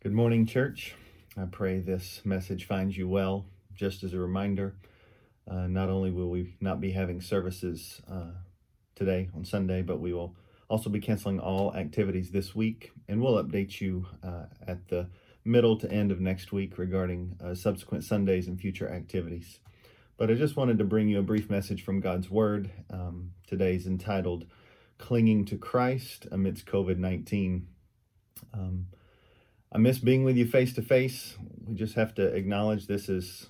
Good 0.00 0.12
morning, 0.12 0.46
church. 0.46 0.94
I 1.36 1.46
pray 1.46 1.80
this 1.80 2.20
message 2.24 2.66
finds 2.66 2.96
you 2.96 3.08
well. 3.08 3.46
Just 3.74 4.04
as 4.04 4.12
a 4.14 4.20
reminder, 4.20 4.76
uh, 5.50 5.66
not 5.66 5.88
only 5.88 6.12
will 6.12 6.30
we 6.30 6.54
not 6.60 6.80
be 6.80 6.92
having 6.92 7.20
services 7.20 8.00
uh, 8.08 8.30
today 8.94 9.28
on 9.34 9.44
Sunday, 9.44 9.82
but 9.82 9.98
we 9.98 10.12
will 10.12 10.36
also 10.68 10.88
be 10.88 11.00
canceling 11.00 11.40
all 11.40 11.74
activities 11.74 12.30
this 12.30 12.54
week, 12.54 12.92
and 13.08 13.20
we'll 13.20 13.42
update 13.42 13.80
you 13.80 14.06
uh, 14.22 14.44
at 14.68 14.86
the 14.86 15.08
middle 15.44 15.76
to 15.78 15.90
end 15.90 16.12
of 16.12 16.20
next 16.20 16.52
week 16.52 16.78
regarding 16.78 17.36
uh, 17.42 17.56
subsequent 17.56 18.04
Sundays 18.04 18.46
and 18.46 18.60
future 18.60 18.88
activities. 18.88 19.58
But 20.16 20.30
I 20.30 20.34
just 20.34 20.54
wanted 20.54 20.78
to 20.78 20.84
bring 20.84 21.08
you 21.08 21.18
a 21.18 21.22
brief 21.22 21.50
message 21.50 21.82
from 21.82 21.98
God's 21.98 22.30
Word. 22.30 22.70
Um, 22.88 23.32
today's 23.48 23.88
entitled 23.88 24.46
Clinging 24.98 25.44
to 25.46 25.58
Christ 25.58 26.28
Amidst 26.30 26.66
COVID 26.66 26.98
19. 26.98 27.66
Um, 28.54 28.86
I 29.70 29.78
miss 29.78 29.98
being 29.98 30.24
with 30.24 30.36
you 30.36 30.46
face 30.46 30.72
to 30.74 30.82
face. 30.82 31.36
We 31.66 31.74
just 31.74 31.94
have 31.94 32.14
to 32.14 32.26
acknowledge 32.26 32.86
this 32.86 33.08
is 33.08 33.46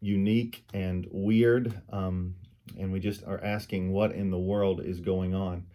unique 0.00 0.64
and 0.74 1.06
weird. 1.10 1.80
Um, 1.90 2.34
and 2.78 2.92
we 2.92 2.98
just 2.98 3.22
are 3.24 3.42
asking 3.42 3.92
what 3.92 4.12
in 4.12 4.30
the 4.30 4.38
world 4.38 4.80
is 4.80 5.00
going 5.00 5.34
on. 5.34 5.66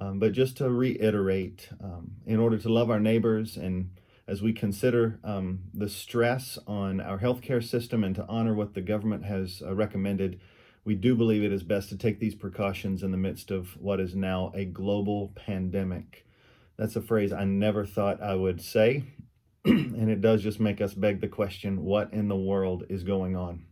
Um, 0.00 0.18
but 0.18 0.32
just 0.32 0.56
to 0.56 0.70
reiterate, 0.70 1.68
um, 1.82 2.12
in 2.26 2.40
order 2.40 2.58
to 2.58 2.68
love 2.68 2.90
our 2.90 2.98
neighbors 2.98 3.56
and 3.56 3.90
as 4.26 4.40
we 4.40 4.52
consider 4.52 5.18
um, 5.22 5.60
the 5.74 5.88
stress 5.88 6.58
on 6.66 7.00
our 7.00 7.18
healthcare 7.18 7.62
system 7.62 8.02
and 8.02 8.14
to 8.16 8.26
honor 8.26 8.54
what 8.54 8.74
the 8.74 8.80
government 8.80 9.24
has 9.24 9.62
uh, 9.64 9.74
recommended, 9.74 10.40
we 10.84 10.94
do 10.94 11.14
believe 11.14 11.44
it 11.44 11.52
is 11.52 11.62
best 11.62 11.88
to 11.90 11.96
take 11.96 12.18
these 12.18 12.34
precautions 12.34 13.02
in 13.02 13.10
the 13.10 13.16
midst 13.16 13.50
of 13.50 13.76
what 13.80 14.00
is 14.00 14.16
now 14.16 14.50
a 14.54 14.64
global 14.64 15.32
pandemic. 15.36 16.26
That's 16.76 16.96
a 16.96 17.02
phrase 17.02 17.32
I 17.32 17.44
never 17.44 17.84
thought 17.84 18.22
I 18.22 18.34
would 18.34 18.60
say. 18.60 19.04
and 19.64 20.10
it 20.10 20.20
does 20.20 20.42
just 20.42 20.58
make 20.58 20.80
us 20.80 20.94
beg 20.94 21.20
the 21.20 21.28
question 21.28 21.84
what 21.84 22.12
in 22.12 22.28
the 22.28 22.36
world 22.36 22.84
is 22.88 23.04
going 23.04 23.36
on? 23.36 23.64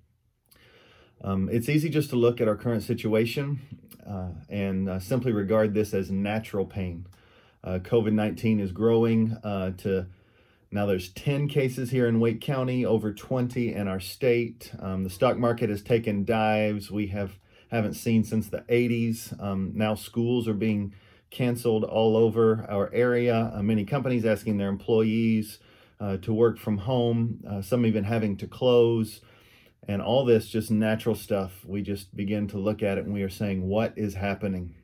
Um, 1.22 1.48
it's 1.50 1.68
easy 1.68 1.88
just 1.88 2.10
to 2.10 2.16
look 2.16 2.40
at 2.40 2.48
our 2.48 2.56
current 2.56 2.82
situation 2.82 3.60
uh, 4.06 4.30
and 4.48 4.88
uh, 4.88 5.00
simply 5.00 5.32
regard 5.32 5.74
this 5.74 5.92
as 5.92 6.10
natural 6.10 6.64
pain. 6.64 7.06
Uh, 7.62 7.78
COVID 7.82 8.12
19 8.12 8.60
is 8.60 8.72
growing 8.72 9.36
uh, 9.44 9.72
to 9.78 10.06
now 10.70 10.86
there's 10.86 11.12
10 11.12 11.48
cases 11.48 11.90
here 11.90 12.06
in 12.06 12.20
Wake 12.20 12.40
County, 12.40 12.86
over 12.86 13.12
20 13.12 13.74
in 13.74 13.88
our 13.88 13.98
state. 13.98 14.70
Um, 14.78 15.02
the 15.02 15.10
stock 15.10 15.36
market 15.36 15.68
has 15.68 15.82
taken 15.82 16.24
dives 16.24 16.90
we 16.90 17.08
have 17.08 17.32
haven't 17.70 17.94
seen 17.94 18.24
since 18.24 18.48
the 18.48 18.60
80s. 18.68 19.40
Um, 19.42 19.72
now 19.74 19.94
schools 19.94 20.46
are 20.48 20.54
being 20.54 20.94
canceled 21.30 21.84
all 21.84 22.16
over 22.16 22.66
our 22.68 22.92
area. 22.92 23.52
Uh, 23.54 23.62
many 23.62 23.84
companies 23.84 24.24
asking 24.24 24.56
their 24.56 24.68
employees 24.68 25.58
uh, 26.00 26.16
to 26.18 26.32
work 26.32 26.58
from 26.58 26.78
home, 26.78 27.42
uh, 27.48 27.62
some 27.62 27.86
even 27.86 28.04
having 28.04 28.36
to 28.38 28.46
close. 28.46 29.20
And 29.88 30.02
all 30.02 30.24
this 30.24 30.48
just 30.48 30.70
natural 30.70 31.14
stuff. 31.14 31.64
We 31.64 31.82
just 31.82 32.14
begin 32.14 32.48
to 32.48 32.58
look 32.58 32.82
at 32.82 32.98
it 32.98 33.04
and 33.04 33.14
we 33.14 33.22
are 33.22 33.30
saying, 33.30 33.66
what 33.66 33.94
is 33.96 34.14
happening? 34.14 34.74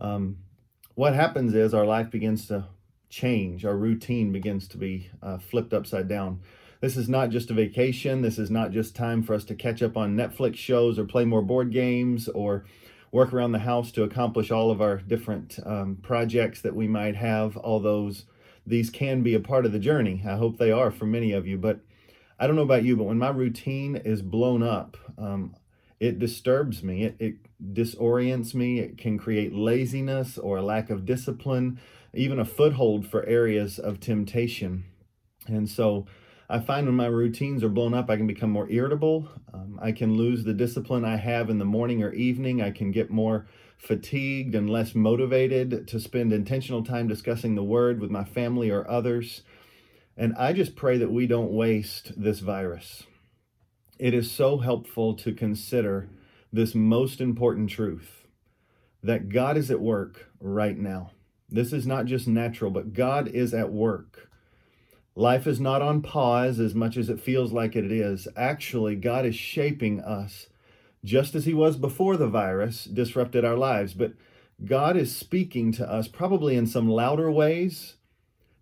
Um, 0.00 0.38
what 0.94 1.14
happens 1.14 1.54
is 1.54 1.72
our 1.72 1.86
life 1.86 2.10
begins 2.10 2.46
to 2.48 2.66
change, 3.08 3.64
our 3.64 3.76
routine 3.76 4.32
begins 4.32 4.68
to 4.68 4.78
be 4.78 5.10
uh, 5.22 5.38
flipped 5.38 5.72
upside 5.72 6.08
down. 6.08 6.40
This 6.80 6.96
is 6.96 7.08
not 7.08 7.30
just 7.30 7.50
a 7.50 7.54
vacation. 7.54 8.22
This 8.22 8.38
is 8.38 8.50
not 8.50 8.70
just 8.70 8.96
time 8.96 9.22
for 9.22 9.34
us 9.34 9.44
to 9.44 9.54
catch 9.54 9.82
up 9.82 9.96
on 9.96 10.16
Netflix 10.16 10.56
shows 10.56 10.98
or 10.98 11.04
play 11.04 11.24
more 11.26 11.42
board 11.42 11.72
games 11.72 12.28
or 12.28 12.64
work 13.12 13.32
around 13.32 13.52
the 13.52 13.58
house 13.60 13.90
to 13.92 14.02
accomplish 14.02 14.50
all 14.50 14.70
of 14.70 14.80
our 14.80 14.98
different 14.98 15.58
um, 15.64 15.98
projects 16.00 16.60
that 16.62 16.74
we 16.74 16.86
might 16.86 17.16
have. 17.16 17.56
All 17.56 17.80
those, 17.80 18.24
these 18.66 18.90
can 18.90 19.22
be 19.22 19.34
a 19.34 19.40
part 19.40 19.66
of 19.66 19.72
the 19.72 19.78
journey. 19.78 20.22
I 20.26 20.36
hope 20.36 20.58
they 20.58 20.70
are 20.70 20.90
for 20.90 21.06
many 21.06 21.32
of 21.32 21.46
you. 21.46 21.58
But 21.58 21.80
I 22.38 22.46
don't 22.46 22.56
know 22.56 22.62
about 22.62 22.84
you, 22.84 22.96
but 22.96 23.04
when 23.04 23.18
my 23.18 23.30
routine 23.30 23.96
is 23.96 24.22
blown 24.22 24.62
up, 24.62 24.96
um, 25.18 25.56
it 25.98 26.18
disturbs 26.18 26.82
me. 26.82 27.04
It, 27.04 27.16
it 27.18 27.34
disorients 27.74 28.54
me. 28.54 28.78
It 28.78 28.96
can 28.96 29.18
create 29.18 29.54
laziness 29.54 30.38
or 30.38 30.56
a 30.56 30.62
lack 30.62 30.88
of 30.88 31.04
discipline, 31.04 31.78
even 32.14 32.38
a 32.38 32.44
foothold 32.44 33.06
for 33.06 33.26
areas 33.26 33.78
of 33.78 34.00
temptation. 34.00 34.84
And 35.46 35.68
so, 35.68 36.06
I 36.50 36.58
find 36.58 36.86
when 36.86 36.96
my 36.96 37.06
routines 37.06 37.62
are 37.62 37.68
blown 37.68 37.94
up, 37.94 38.10
I 38.10 38.16
can 38.16 38.26
become 38.26 38.50
more 38.50 38.68
irritable. 38.68 39.28
Um, 39.54 39.78
I 39.80 39.92
can 39.92 40.16
lose 40.16 40.42
the 40.42 40.52
discipline 40.52 41.04
I 41.04 41.14
have 41.14 41.48
in 41.48 41.58
the 41.58 41.64
morning 41.64 42.02
or 42.02 42.12
evening. 42.12 42.60
I 42.60 42.72
can 42.72 42.90
get 42.90 43.08
more 43.08 43.46
fatigued 43.78 44.56
and 44.56 44.68
less 44.68 44.96
motivated 44.96 45.86
to 45.86 46.00
spend 46.00 46.32
intentional 46.32 46.82
time 46.82 47.06
discussing 47.06 47.54
the 47.54 47.62
word 47.62 48.00
with 48.00 48.10
my 48.10 48.24
family 48.24 48.68
or 48.68 48.90
others. 48.90 49.42
And 50.16 50.34
I 50.34 50.52
just 50.52 50.74
pray 50.74 50.98
that 50.98 51.12
we 51.12 51.28
don't 51.28 51.52
waste 51.52 52.20
this 52.20 52.40
virus. 52.40 53.04
It 54.00 54.12
is 54.12 54.28
so 54.28 54.58
helpful 54.58 55.14
to 55.18 55.32
consider 55.32 56.08
this 56.52 56.74
most 56.74 57.20
important 57.20 57.70
truth 57.70 58.26
that 59.04 59.28
God 59.28 59.56
is 59.56 59.70
at 59.70 59.80
work 59.80 60.30
right 60.40 60.76
now. 60.76 61.12
This 61.48 61.72
is 61.72 61.86
not 61.86 62.06
just 62.06 62.26
natural, 62.26 62.72
but 62.72 62.92
God 62.92 63.28
is 63.28 63.54
at 63.54 63.70
work. 63.72 64.29
Life 65.16 65.46
is 65.46 65.60
not 65.60 65.82
on 65.82 66.02
pause 66.02 66.60
as 66.60 66.74
much 66.74 66.96
as 66.96 67.10
it 67.10 67.20
feels 67.20 67.52
like 67.52 67.74
it 67.74 67.90
is. 67.90 68.28
Actually, 68.36 68.94
God 68.94 69.26
is 69.26 69.34
shaping 69.34 70.00
us 70.00 70.46
just 71.04 71.34
as 71.34 71.46
He 71.46 71.54
was 71.54 71.76
before 71.76 72.16
the 72.16 72.28
virus 72.28 72.84
disrupted 72.84 73.44
our 73.44 73.56
lives. 73.56 73.92
But 73.92 74.12
God 74.64 74.96
is 74.96 75.14
speaking 75.14 75.72
to 75.72 75.90
us 75.90 76.06
probably 76.06 76.56
in 76.56 76.66
some 76.66 76.88
louder 76.88 77.30
ways, 77.30 77.96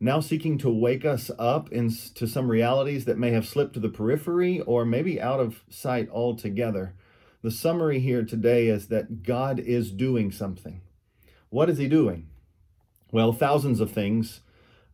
now 0.00 0.20
seeking 0.20 0.56
to 0.58 0.70
wake 0.70 1.04
us 1.04 1.30
up 1.38 1.70
into 1.70 2.26
some 2.26 2.50
realities 2.50 3.04
that 3.04 3.18
may 3.18 3.30
have 3.32 3.46
slipped 3.46 3.74
to 3.74 3.80
the 3.80 3.88
periphery 3.88 4.60
or 4.60 4.84
maybe 4.84 5.20
out 5.20 5.40
of 5.40 5.62
sight 5.68 6.08
altogether. 6.08 6.94
The 7.42 7.50
summary 7.50 8.00
here 8.00 8.24
today 8.24 8.68
is 8.68 8.88
that 8.88 9.22
God 9.22 9.58
is 9.58 9.92
doing 9.92 10.32
something. 10.32 10.80
What 11.50 11.68
is 11.68 11.78
He 11.78 11.88
doing? 11.88 12.28
Well, 13.12 13.32
thousands 13.32 13.80
of 13.80 13.90
things 13.90 14.40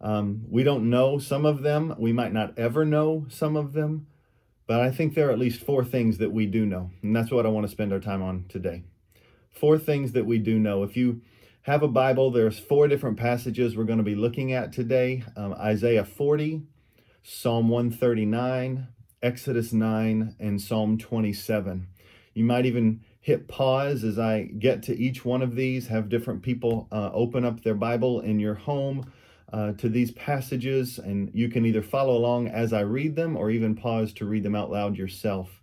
um, 0.04 0.44
we 0.50 0.62
don't 0.62 0.91
know 0.91 1.19
some 1.19 1.47
of 1.47 1.62
them. 1.62 1.94
We 1.98 2.12
might 2.12 2.32
not 2.32 2.59
ever 2.59 2.84
know 2.84 3.25
some 3.31 3.56
of 3.56 3.72
them. 3.72 4.06
But 4.66 4.81
I 4.81 4.91
think 4.91 5.15
there 5.15 5.28
are 5.28 5.32
at 5.32 5.38
least 5.38 5.65
four 5.65 5.82
things 5.82 6.19
that 6.19 6.31
we 6.31 6.44
do 6.44 6.66
know. 6.66 6.91
And 7.03 7.16
that's 7.16 7.31
what 7.31 7.47
I 7.47 7.48
want 7.48 7.66
to 7.66 7.72
spend 7.72 7.92
our 7.92 8.00
time 8.00 8.22
on 8.22 8.44
today. 8.48 8.84
Four 9.50 9.78
things 9.78 10.12
that 10.12 10.26
we 10.26 10.38
do 10.38 10.59
know. 10.59 10.82
If 10.82 10.94
you 10.94 11.22
have 11.62 11.82
a 11.82 11.88
Bible, 11.88 12.31
there's 12.31 12.59
four 12.59 12.87
different 12.87 13.16
passages 13.16 13.76
we're 13.76 13.84
going 13.84 13.98
to 13.98 14.04
be 14.04 14.14
looking 14.14 14.53
at 14.53 14.72
today 14.72 15.25
um, 15.37 15.54
Isaiah 15.54 16.04
40, 16.04 16.62
Psalm 17.22 17.70
139, 17.70 18.88
Exodus 19.22 19.72
9, 19.72 20.37
and 20.38 20.60
Psalm 20.60 20.98
27. 20.98 21.87
You 22.34 22.44
might 22.44 22.66
even 22.66 23.00
hit 23.22 23.48
pause 23.48 24.04
as 24.04 24.19
I 24.19 24.43
get 24.43 24.82
to 24.84 24.98
each 24.98 25.25
one 25.25 25.41
of 25.41 25.54
these, 25.54 25.87
have 25.87 26.10
different 26.10 26.43
people 26.43 26.88
uh, 26.93 27.10
open 27.14 27.44
up 27.44 27.62
their 27.62 27.75
Bible 27.75 28.20
in 28.20 28.38
your 28.38 28.54
home 28.54 29.10
uh, 29.54 29.72
to 29.75 29.88
these 29.88 30.10
passages, 30.10 30.98
and 30.98 31.31
you 31.32 31.48
can 31.48 31.65
either 31.65 31.81
follow 31.81 32.16
along 32.16 32.48
as 32.48 32.72
I 32.72 32.81
read 32.81 33.15
them 33.15 33.37
or 33.37 33.53
even 33.53 33.76
pause 33.76 34.12
to 34.15 34.25
read 34.25 34.42
them 34.42 34.56
out 34.56 34.69
loud 34.69 34.97
yourself. 34.97 35.62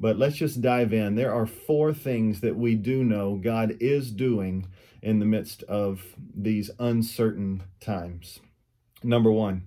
But 0.00 0.16
let's 0.16 0.36
just 0.36 0.62
dive 0.62 0.94
in. 0.94 1.16
There 1.16 1.34
are 1.34 1.44
four 1.44 1.92
things 1.92 2.40
that 2.40 2.56
we 2.56 2.76
do 2.76 3.04
know 3.04 3.36
God 3.36 3.76
is 3.78 4.10
doing 4.10 4.68
in 5.02 5.18
the 5.18 5.26
midst 5.26 5.62
of 5.64 6.00
these 6.34 6.70
uncertain 6.78 7.64
times. 7.78 8.40
Number 9.02 9.30
one, 9.30 9.64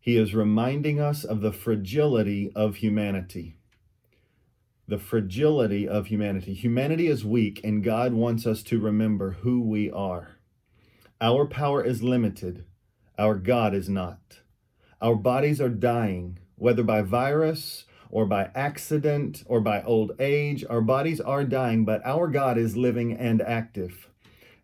He 0.00 0.16
is 0.16 0.34
reminding 0.34 0.98
us 1.00 1.22
of 1.22 1.42
the 1.42 1.52
fragility 1.52 2.50
of 2.56 2.76
humanity. 2.76 3.54
The 4.88 4.98
fragility 4.98 5.86
of 5.86 6.08
humanity. 6.08 6.54
Humanity 6.54 7.06
is 7.06 7.24
weak, 7.24 7.60
and 7.62 7.84
God 7.84 8.14
wants 8.14 8.48
us 8.48 8.64
to 8.64 8.80
remember 8.80 9.32
who 9.42 9.60
we 9.60 9.92
are. 9.92 10.38
Our 11.20 11.46
power 11.46 11.84
is 11.84 12.02
limited, 12.02 12.64
our 13.18 13.34
God 13.34 13.74
is 13.74 13.88
not. 13.88 14.40
Our 15.00 15.14
bodies 15.14 15.60
are 15.60 15.68
dying, 15.68 16.38
whether 16.56 16.82
by 16.82 17.02
virus 17.02 17.84
or 18.10 18.26
by 18.26 18.50
accident 18.54 19.42
or 19.46 19.60
by 19.60 19.82
old 19.82 20.12
age. 20.18 20.64
Our 20.68 20.80
bodies 20.80 21.20
are 21.20 21.44
dying, 21.44 21.84
but 21.84 22.04
our 22.04 22.28
God 22.28 22.58
is 22.58 22.76
living 22.76 23.12
and 23.12 23.42
active. 23.42 24.08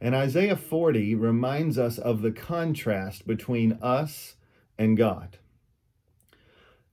And 0.00 0.14
Isaiah 0.14 0.56
40 0.56 1.14
reminds 1.14 1.78
us 1.78 1.98
of 1.98 2.22
the 2.22 2.32
contrast 2.32 3.26
between 3.26 3.78
us 3.80 4.34
and 4.78 4.96
God. 4.96 5.38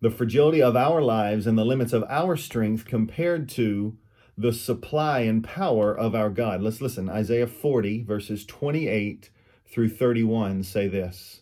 The 0.02 0.12
fragility 0.12 0.62
of 0.62 0.76
our 0.76 1.02
lives 1.02 1.46
and 1.46 1.58
the 1.58 1.66
limits 1.66 1.92
of 1.92 2.06
our 2.08 2.38
strength 2.38 2.86
compared 2.86 3.50
to 3.50 3.98
the 4.38 4.54
supply 4.54 5.22
and 5.22 5.44
power 5.44 5.94
of 5.98 6.16
our 6.16 6.30
God. 6.30 6.62
Let's 6.62 6.80
listen. 6.80 7.10
Isaiah 7.10 7.48
40, 7.48 8.04
verses 8.04 8.46
28 8.46 9.30
through 9.70 9.90
31 9.90 10.64
say 10.64 10.88
this 10.88 11.42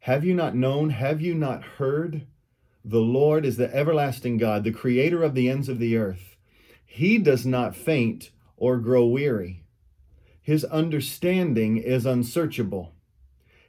have 0.00 0.24
you 0.24 0.34
not 0.34 0.56
known? 0.56 0.90
Have 0.90 1.20
you 1.20 1.34
not 1.34 1.62
heard? 1.62 2.26
The 2.82 3.00
Lord 3.00 3.44
is 3.44 3.58
the 3.58 3.74
everlasting 3.74 4.38
God, 4.38 4.64
the 4.64 4.72
creator 4.72 5.22
of 5.22 5.34
the 5.34 5.50
ends 5.50 5.68
of 5.68 5.78
the 5.78 5.96
earth. 5.98 6.36
He 6.86 7.18
does 7.18 7.44
not 7.44 7.76
faint 7.76 8.30
or 8.56 8.78
grow 8.78 9.04
weary. 9.06 9.64
His 10.40 10.64
understanding 10.64 11.76
is 11.76 12.06
unsearchable. 12.06 12.94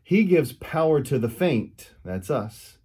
He 0.01 0.23
gives 0.23 0.53
power 0.53 1.01
to 1.01 1.19
the 1.19 1.29
faint, 1.29 1.91
that's 2.03 2.29
us. 2.29 2.77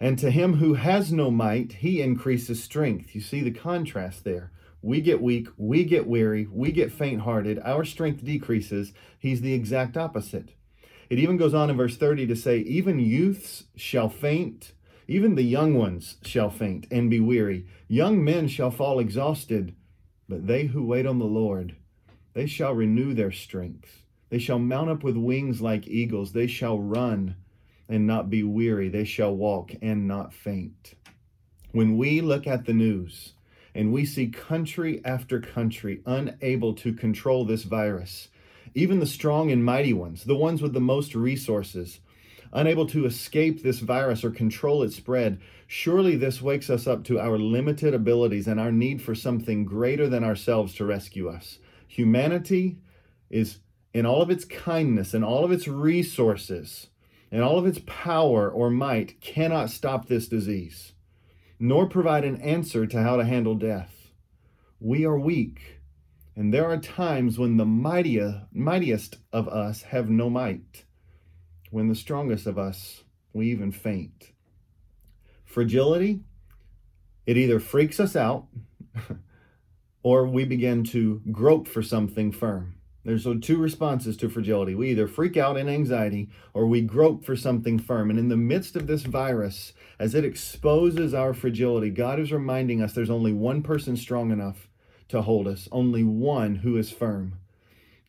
And 0.00 0.18
to 0.18 0.32
him 0.32 0.54
who 0.54 0.74
has 0.74 1.12
no 1.12 1.30
might, 1.30 1.74
he 1.74 2.02
increases 2.02 2.62
strength. 2.62 3.14
You 3.14 3.20
see 3.20 3.42
the 3.42 3.52
contrast 3.52 4.24
there. 4.24 4.50
We 4.82 5.00
get 5.00 5.22
weak, 5.22 5.46
we 5.56 5.84
get 5.84 6.08
weary, 6.08 6.48
we 6.50 6.72
get 6.72 6.90
faint 6.90 7.20
hearted, 7.20 7.60
our 7.64 7.84
strength 7.84 8.24
decreases. 8.24 8.92
He's 9.20 9.40
the 9.40 9.54
exact 9.54 9.96
opposite. 9.96 10.56
It 11.12 11.18
even 11.18 11.36
goes 11.36 11.52
on 11.52 11.68
in 11.68 11.76
verse 11.76 11.98
30 11.98 12.28
to 12.28 12.34
say, 12.34 12.60
Even 12.60 12.98
youths 12.98 13.64
shall 13.76 14.08
faint, 14.08 14.72
even 15.06 15.34
the 15.34 15.42
young 15.42 15.74
ones 15.74 16.16
shall 16.22 16.48
faint 16.48 16.86
and 16.90 17.10
be 17.10 17.20
weary. 17.20 17.66
Young 17.86 18.24
men 18.24 18.48
shall 18.48 18.70
fall 18.70 18.98
exhausted, 18.98 19.74
but 20.26 20.46
they 20.46 20.64
who 20.64 20.86
wait 20.86 21.04
on 21.04 21.18
the 21.18 21.26
Lord, 21.26 21.76
they 22.32 22.46
shall 22.46 22.72
renew 22.72 23.12
their 23.12 23.30
strength. 23.30 24.06
They 24.30 24.38
shall 24.38 24.58
mount 24.58 24.88
up 24.88 25.04
with 25.04 25.18
wings 25.18 25.60
like 25.60 25.86
eagles. 25.86 26.32
They 26.32 26.46
shall 26.46 26.78
run 26.78 27.36
and 27.90 28.06
not 28.06 28.30
be 28.30 28.42
weary. 28.42 28.88
They 28.88 29.04
shall 29.04 29.36
walk 29.36 29.72
and 29.82 30.08
not 30.08 30.32
faint. 30.32 30.94
When 31.72 31.98
we 31.98 32.22
look 32.22 32.46
at 32.46 32.64
the 32.64 32.72
news 32.72 33.34
and 33.74 33.92
we 33.92 34.06
see 34.06 34.28
country 34.28 35.02
after 35.04 35.42
country 35.42 36.00
unable 36.06 36.72
to 36.76 36.94
control 36.94 37.44
this 37.44 37.64
virus, 37.64 38.28
even 38.74 39.00
the 39.00 39.06
strong 39.06 39.50
and 39.50 39.64
mighty 39.64 39.92
ones, 39.92 40.24
the 40.24 40.36
ones 40.36 40.62
with 40.62 40.72
the 40.72 40.80
most 40.80 41.14
resources, 41.14 42.00
unable 42.52 42.86
to 42.86 43.06
escape 43.06 43.62
this 43.62 43.80
virus 43.80 44.24
or 44.24 44.30
control 44.30 44.82
its 44.82 44.96
spread, 44.96 45.40
surely 45.66 46.16
this 46.16 46.42
wakes 46.42 46.68
us 46.68 46.86
up 46.86 47.04
to 47.04 47.18
our 47.18 47.38
limited 47.38 47.94
abilities 47.94 48.46
and 48.46 48.60
our 48.60 48.72
need 48.72 49.00
for 49.00 49.14
something 49.14 49.64
greater 49.64 50.08
than 50.08 50.24
ourselves 50.24 50.74
to 50.74 50.84
rescue 50.84 51.28
us. 51.28 51.58
Humanity 51.88 52.78
is, 53.30 53.58
in 53.94 54.06
all 54.06 54.22
of 54.22 54.30
its 54.30 54.44
kindness 54.44 55.14
and 55.14 55.24
all 55.24 55.44
of 55.44 55.52
its 55.52 55.66
resources 55.66 56.88
and 57.30 57.42
all 57.42 57.58
of 57.58 57.66
its 57.66 57.80
power 57.86 58.50
or 58.50 58.70
might, 58.70 59.20
cannot 59.20 59.70
stop 59.70 60.06
this 60.06 60.28
disease, 60.28 60.92
nor 61.58 61.88
provide 61.88 62.24
an 62.24 62.40
answer 62.40 62.86
to 62.86 63.02
how 63.02 63.16
to 63.16 63.24
handle 63.24 63.54
death. 63.54 64.12
We 64.80 65.06
are 65.06 65.18
weak 65.18 65.81
and 66.34 66.52
there 66.52 66.70
are 66.70 66.78
times 66.78 67.38
when 67.38 67.56
the 67.56 67.66
mightiest, 67.66 69.16
of 69.32 69.48
us 69.48 69.82
have 69.82 70.08
no 70.08 70.30
might, 70.30 70.84
when 71.70 71.88
the 71.88 71.94
strongest 71.94 72.46
of 72.46 72.58
us, 72.58 73.04
we 73.32 73.50
even 73.50 73.70
faint. 73.70 74.32
Fragility, 75.44 76.20
it 77.26 77.36
either 77.36 77.60
freaks 77.60 78.00
us 78.00 78.16
out 78.16 78.46
or 80.02 80.26
we 80.26 80.44
begin 80.44 80.84
to 80.84 81.20
grope 81.30 81.68
for 81.68 81.82
something 81.82 82.32
firm. 82.32 82.76
There's 83.04 83.26
two 83.40 83.56
responses 83.56 84.16
to 84.18 84.28
fragility. 84.28 84.74
We 84.74 84.90
either 84.90 85.08
freak 85.08 85.36
out 85.36 85.56
in 85.56 85.68
anxiety 85.68 86.30
or 86.54 86.66
we 86.66 86.80
grope 86.82 87.24
for 87.24 87.34
something 87.34 87.78
firm. 87.78 88.10
And 88.10 88.18
in 88.18 88.28
the 88.28 88.36
midst 88.36 88.76
of 88.76 88.86
this 88.86 89.02
virus, 89.02 89.72
as 89.98 90.14
it 90.14 90.24
exposes 90.24 91.12
our 91.12 91.34
fragility, 91.34 91.90
God 91.90 92.20
is 92.20 92.32
reminding 92.32 92.80
us 92.80 92.92
there's 92.92 93.10
only 93.10 93.32
one 93.32 93.62
person 93.62 93.96
strong 93.96 94.30
enough 94.30 94.68
to 95.12 95.22
hold 95.22 95.46
us, 95.46 95.68
only 95.70 96.02
one 96.02 96.56
who 96.56 96.76
is 96.76 96.90
firm. 96.90 97.38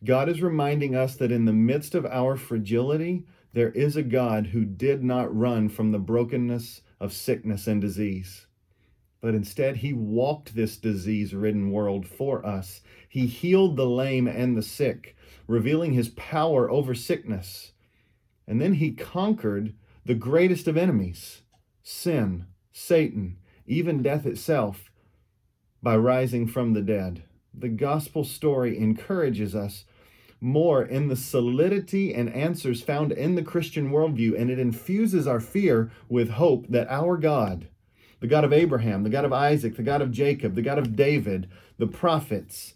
God 0.04 0.28
is 0.28 0.42
reminding 0.42 0.94
us 0.94 1.16
that 1.16 1.32
in 1.32 1.44
the 1.44 1.52
midst 1.52 1.94
of 1.94 2.04
our 2.06 2.36
fragility, 2.36 3.24
there 3.52 3.70
is 3.70 3.96
a 3.96 4.02
God 4.02 4.48
who 4.48 4.64
did 4.64 5.04
not 5.04 5.34
run 5.34 5.68
from 5.68 5.92
the 5.92 5.98
brokenness 5.98 6.82
of 7.00 7.12
sickness 7.12 7.66
and 7.66 7.80
disease. 7.80 8.46
But 9.20 9.34
instead, 9.34 9.76
he 9.76 9.92
walked 9.92 10.54
this 10.54 10.76
disease 10.76 11.34
ridden 11.34 11.70
world 11.70 12.06
for 12.06 12.44
us. 12.44 12.80
He 13.08 13.26
healed 13.26 13.76
the 13.76 13.86
lame 13.86 14.26
and 14.26 14.56
the 14.56 14.62
sick, 14.62 15.16
revealing 15.46 15.92
his 15.92 16.08
power 16.10 16.70
over 16.70 16.94
sickness. 16.94 17.72
And 18.46 18.60
then 18.60 18.74
he 18.74 18.92
conquered 18.92 19.74
the 20.04 20.14
greatest 20.14 20.68
of 20.68 20.76
enemies 20.76 21.42
sin, 21.82 22.46
Satan, 22.72 23.36
even 23.66 24.02
death 24.02 24.26
itself 24.26 24.90
by 25.84 25.96
rising 25.96 26.46
from 26.48 26.72
the 26.72 26.82
dead. 26.82 27.22
The 27.52 27.68
gospel 27.68 28.24
story 28.24 28.76
encourages 28.78 29.54
us 29.54 29.84
more 30.40 30.82
in 30.82 31.08
the 31.08 31.16
solidity 31.16 32.12
and 32.12 32.32
answers 32.34 32.82
found 32.82 33.12
in 33.12 33.34
the 33.34 33.42
Christian 33.42 33.90
worldview, 33.90 34.38
and 34.38 34.50
it 34.50 34.58
infuses 34.58 35.26
our 35.26 35.40
fear 35.40 35.92
with 36.08 36.30
hope 36.30 36.66
that 36.68 36.90
our 36.90 37.16
God, 37.16 37.68
the 38.20 38.26
God 38.26 38.44
of 38.44 38.52
Abraham, 38.52 39.02
the 39.02 39.10
God 39.10 39.24
of 39.24 39.32
Isaac, 39.32 39.76
the 39.76 39.82
God 39.82 40.02
of 40.02 40.10
Jacob, 40.10 40.54
the 40.54 40.62
God 40.62 40.78
of 40.78 40.96
David, 40.96 41.48
the 41.78 41.86
prophets, 41.86 42.74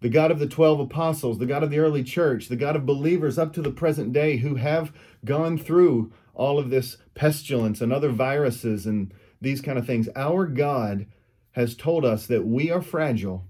the 0.00 0.10
God 0.10 0.30
of 0.30 0.38
the 0.38 0.46
12 0.46 0.80
apostles, 0.80 1.38
the 1.38 1.46
God 1.46 1.62
of 1.62 1.70
the 1.70 1.78
early 1.78 2.04
church, 2.04 2.48
the 2.48 2.56
God 2.56 2.76
of 2.76 2.86
believers 2.86 3.38
up 3.38 3.54
to 3.54 3.62
the 3.62 3.70
present 3.70 4.12
day 4.12 4.36
who 4.36 4.56
have 4.56 4.92
gone 5.24 5.56
through 5.56 6.12
all 6.34 6.58
of 6.58 6.68
this 6.68 6.98
pestilence 7.14 7.80
and 7.80 7.92
other 7.92 8.10
viruses 8.10 8.84
and 8.86 9.12
these 9.40 9.62
kind 9.62 9.78
of 9.78 9.86
things. 9.86 10.08
Our 10.14 10.46
God 10.46 11.06
has 11.56 11.74
told 11.74 12.04
us 12.04 12.26
that 12.26 12.46
we 12.46 12.70
are 12.70 12.82
fragile, 12.82 13.48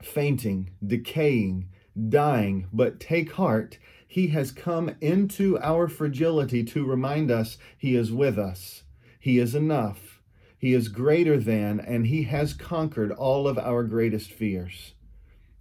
fainting, 0.00 0.70
decaying, 0.84 1.68
dying, 2.08 2.66
but 2.72 2.98
take 2.98 3.32
heart. 3.32 3.78
He 4.08 4.28
has 4.28 4.50
come 4.50 4.96
into 5.02 5.58
our 5.58 5.86
fragility 5.86 6.64
to 6.64 6.86
remind 6.86 7.30
us 7.30 7.58
He 7.76 7.94
is 7.94 8.10
with 8.10 8.38
us. 8.38 8.84
He 9.20 9.38
is 9.38 9.54
enough. 9.54 10.22
He 10.58 10.72
is 10.72 10.88
greater 10.88 11.36
than, 11.36 11.78
and 11.78 12.06
He 12.06 12.22
has 12.22 12.54
conquered 12.54 13.12
all 13.12 13.46
of 13.46 13.58
our 13.58 13.84
greatest 13.84 14.32
fears. 14.32 14.94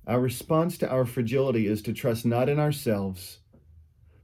Our 0.08 0.22
response 0.22 0.78
to 0.78 0.90
our 0.90 1.06
fragility 1.06 1.68
is 1.68 1.82
to 1.82 1.94
trust 1.94 2.26
not 2.26 2.48
in 2.48 2.58
ourselves, 2.58 3.40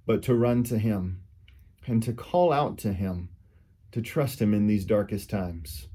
but 0.06 0.24
to 0.24 0.36
run 0.36 0.64
to 0.64 0.78
Him 0.78 1.24
and 1.86 2.02
to 2.04 2.14
call 2.14 2.54
out 2.54 2.78
to 2.78 2.94
Him, 2.94 3.28
to 3.92 4.02
trust 4.02 4.42
Him 4.42 4.54
in 4.54 4.68
these 4.68 4.86
darkest 4.86 5.30
times. 5.30 5.90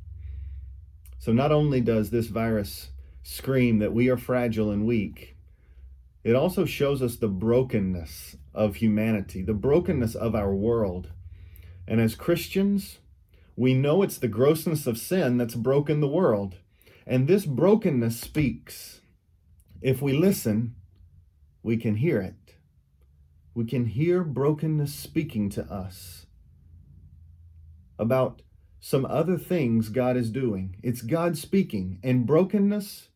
So 1.27 1.33
not 1.33 1.51
only 1.51 1.81
does 1.81 2.11
this 2.11 2.29
virus 2.29 2.91
scream 3.25 3.81
that 3.81 3.93
we 3.93 4.09
are 4.09 4.17
fragile 4.17 4.71
and 4.71 4.87
weak, 4.87 5.37
it 6.23 6.37
also 6.37 6.65
shows 6.65 7.03
us 7.03 7.17
the 7.17 7.27
brokenness 7.27 8.37
of 8.55 8.77
humanity, 8.77 9.43
the 9.43 9.53
brokenness 9.53 10.15
of 10.15 10.37
our 10.37 10.55
world. 10.55 11.11
And 11.89 12.01
as 12.01 12.15
Christians, 12.15 12.99
we 13.57 13.75
know 13.75 14.05
it's 14.05 14.19
the 14.19 14.29
grossness 14.29 14.87
of 14.87 14.99
sin 14.99 15.37
that's 15.37 15.57
broken 15.57 15.99
the 15.99 16.07
world. 16.07 16.59
And 17.05 17.27
this 17.27 17.45
brokenness 17.45 18.21
speaks. 18.21 19.01
If 19.83 20.01
we 20.01 20.13
listen, 20.13 20.77
we 21.61 21.77
can 21.77 21.97
hear 21.97 22.21
it. 22.21 22.55
We 23.53 23.65
can 23.65 23.87
hear 23.87 24.23
brokenness 24.23 24.95
speaking 24.95 25.51
to 25.51 25.65
us 25.65 26.27
about 27.99 28.43
some 28.81 29.07
other 29.07 29.39
things 29.39 29.89
God 29.89 30.17
is 30.17 30.31
doing. 30.31 30.77
It's 30.83 31.03
God 31.03 31.37
speaking. 31.37 31.99
And 32.03 32.27
brokenness, 32.27 33.09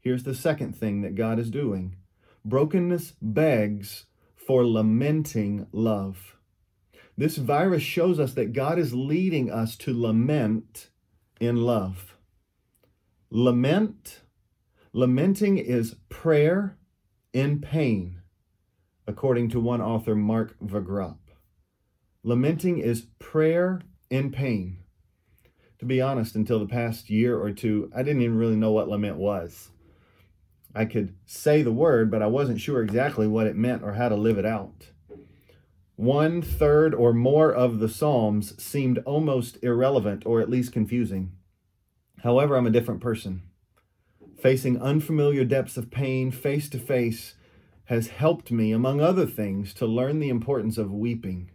here's 0.00 0.24
the 0.24 0.34
second 0.34 0.76
thing 0.76 1.02
that 1.02 1.14
God 1.14 1.38
is 1.38 1.50
doing 1.50 1.96
brokenness 2.44 3.12
begs 3.20 4.06
for 4.34 4.66
lamenting 4.66 5.66
love. 5.72 6.36
This 7.16 7.36
virus 7.36 7.82
shows 7.82 8.18
us 8.18 8.32
that 8.34 8.54
God 8.54 8.78
is 8.78 8.94
leading 8.94 9.50
us 9.50 9.76
to 9.76 9.98
lament 9.98 10.88
in 11.38 11.56
love. 11.56 12.16
Lament, 13.30 14.22
lamenting 14.94 15.58
is 15.58 15.96
prayer 16.08 16.78
in 17.32 17.60
pain, 17.60 18.22
according 19.06 19.50
to 19.50 19.60
one 19.60 19.82
author, 19.82 20.16
Mark 20.16 20.58
Vroegop. 20.60 21.18
Lamenting 22.22 22.78
is 22.78 23.06
prayer 23.18 23.82
in 24.08 24.32
pain 24.32 24.79
to 25.80 25.86
be 25.86 26.02
honest, 26.02 26.36
until 26.36 26.58
the 26.58 26.66
past 26.66 27.08
year 27.08 27.40
or 27.40 27.50
two, 27.52 27.90
I 27.96 28.02
didn't 28.02 28.20
even 28.20 28.36
really 28.36 28.54
know 28.54 28.70
what 28.70 28.90
lament 28.90 29.16
was. 29.16 29.70
I 30.74 30.84
could 30.84 31.14
say 31.24 31.62
the 31.62 31.72
word, 31.72 32.10
but 32.10 32.20
I 32.20 32.26
wasn't 32.26 32.60
sure 32.60 32.82
exactly 32.82 33.26
what 33.26 33.46
it 33.46 33.56
meant 33.56 33.82
or 33.82 33.94
how 33.94 34.10
to 34.10 34.14
live 34.14 34.36
it 34.36 34.44
out. 34.44 34.90
One 35.96 36.42
third 36.42 36.94
or 36.94 37.14
more 37.14 37.50
of 37.50 37.78
the 37.78 37.88
Psalms 37.88 38.62
seemed 38.62 38.98
almost 39.06 39.56
irrelevant 39.62 40.26
or 40.26 40.42
at 40.42 40.50
least 40.50 40.70
confusing. 40.70 41.32
However, 42.22 42.56
I'm 42.56 42.66
a 42.66 42.70
different 42.70 43.00
person. 43.00 43.40
Facing 44.38 44.80
unfamiliar 44.82 45.46
depths 45.46 45.78
of 45.78 45.90
pain 45.90 46.30
face 46.30 46.68
to 46.68 46.78
face 46.78 47.36
has 47.84 48.08
helped 48.08 48.52
me, 48.52 48.70
among 48.70 49.00
other 49.00 49.24
things, 49.24 49.72
to 49.74 49.86
learn 49.86 50.20
the 50.20 50.28
importance 50.28 50.76
of 50.76 50.92
weeping, 50.92 51.52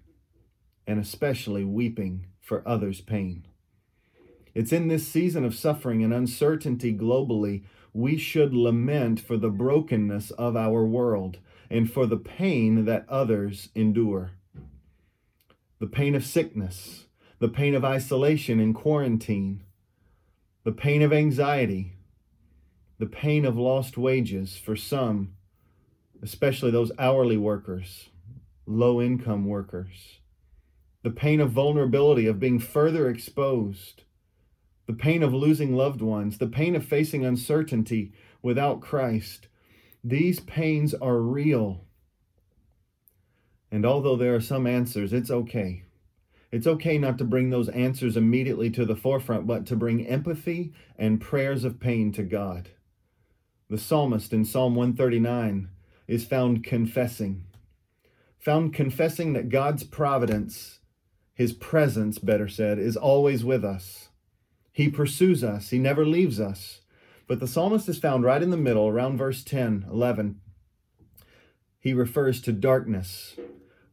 and 0.87 0.99
especially 0.99 1.63
weeping 1.63 2.25
for 2.41 2.67
others' 2.67 3.01
pain. 3.01 3.45
It's 4.55 4.71
in 4.71 4.87
this 4.87 5.05
season 5.05 5.43
of 5.43 5.53
suffering 5.53 6.01
and 6.01 6.13
uncertainty 6.13 6.95
globally, 6.95 7.65
we 7.93 8.17
should 8.17 8.53
lament 8.53 9.19
for 9.19 9.35
the 9.35 9.49
brokenness 9.49 10.31
of 10.31 10.55
our 10.55 10.85
world 10.85 11.39
and 11.69 11.91
for 11.91 12.05
the 12.05 12.17
pain 12.17 12.85
that 12.85 13.05
others 13.09 13.69
endure. 13.75 14.31
The 15.79 15.87
pain 15.87 16.15
of 16.15 16.25
sickness, 16.25 17.05
the 17.39 17.49
pain 17.49 17.75
of 17.75 17.83
isolation 17.83 18.61
and 18.61 18.73
quarantine, 18.73 19.61
the 20.63 20.71
pain 20.71 21.01
of 21.01 21.11
anxiety, 21.11 21.97
the 22.97 23.05
pain 23.05 23.43
of 23.43 23.57
lost 23.57 23.97
wages 23.97 24.55
for 24.57 24.77
some, 24.77 25.33
especially 26.23 26.71
those 26.71 26.93
hourly 26.97 27.37
workers, 27.37 28.09
low 28.65 29.01
income 29.01 29.45
workers, 29.45 30.19
the 31.03 31.11
pain 31.11 31.41
of 31.41 31.51
vulnerability, 31.51 32.25
of 32.25 32.39
being 32.39 32.57
further 32.57 33.09
exposed, 33.09 34.04
the 34.87 34.93
pain 34.93 35.23
of 35.23 35.33
losing 35.33 35.75
loved 35.75 36.01
ones, 36.01 36.37
the 36.37 36.47
pain 36.47 36.75
of 36.75 36.85
facing 36.85 37.25
uncertainty 37.25 38.13
without 38.41 38.81
Christ. 38.81 39.47
These 40.03 40.39
pains 40.41 40.93
are 40.93 41.17
real. 41.17 41.85
And 43.71 43.85
although 43.85 44.15
there 44.15 44.35
are 44.35 44.41
some 44.41 44.67
answers, 44.67 45.11
it's 45.11 45.31
okay. 45.31 45.83
It's 46.51 46.67
okay 46.67 46.97
not 46.97 47.17
to 47.17 47.23
bring 47.23 47.49
those 47.49 47.69
answers 47.69 48.15
immediately 48.15 48.69
to 48.71 48.85
the 48.85 48.95
forefront, 48.95 49.47
but 49.47 49.65
to 49.65 49.75
bring 49.75 50.05
empathy 50.05 50.73
and 50.97 51.19
prayers 51.19 51.63
of 51.63 51.79
pain 51.79 52.11
to 52.13 52.23
God. 52.23 52.69
The 53.69 53.77
psalmist 53.77 54.31
in 54.31 54.45
Psalm 54.45 54.75
139 54.75 55.69
is 56.07 56.23
found 56.23 56.63
confessing, 56.63 57.45
found 58.37 58.73
confessing 58.73 59.33
that 59.33 59.49
God's 59.49 59.83
providence 59.83 60.79
his 61.35 61.51
presence, 61.51 62.17
better 62.17 62.47
said, 62.47 62.79
is 62.79 62.95
always 62.95 63.43
with 63.43 63.63
us. 63.63 64.07
He 64.75 64.89
pursues 64.89 65.41
us, 65.41 65.69
He 65.69 65.79
never 65.79 66.05
leaves 66.05 66.37
us. 66.37 66.81
But 67.27 67.39
the 67.39 67.47
psalmist 67.47 67.87
is 67.87 67.97
found 67.97 68.25
right 68.25 68.43
in 68.43 68.49
the 68.49 68.57
middle, 68.57 68.89
around 68.89 69.17
verse 69.17 69.41
10, 69.41 69.85
11. 69.89 70.41
He 71.79 71.93
refers 71.93 72.41
to 72.41 72.51
darkness, 72.51 73.37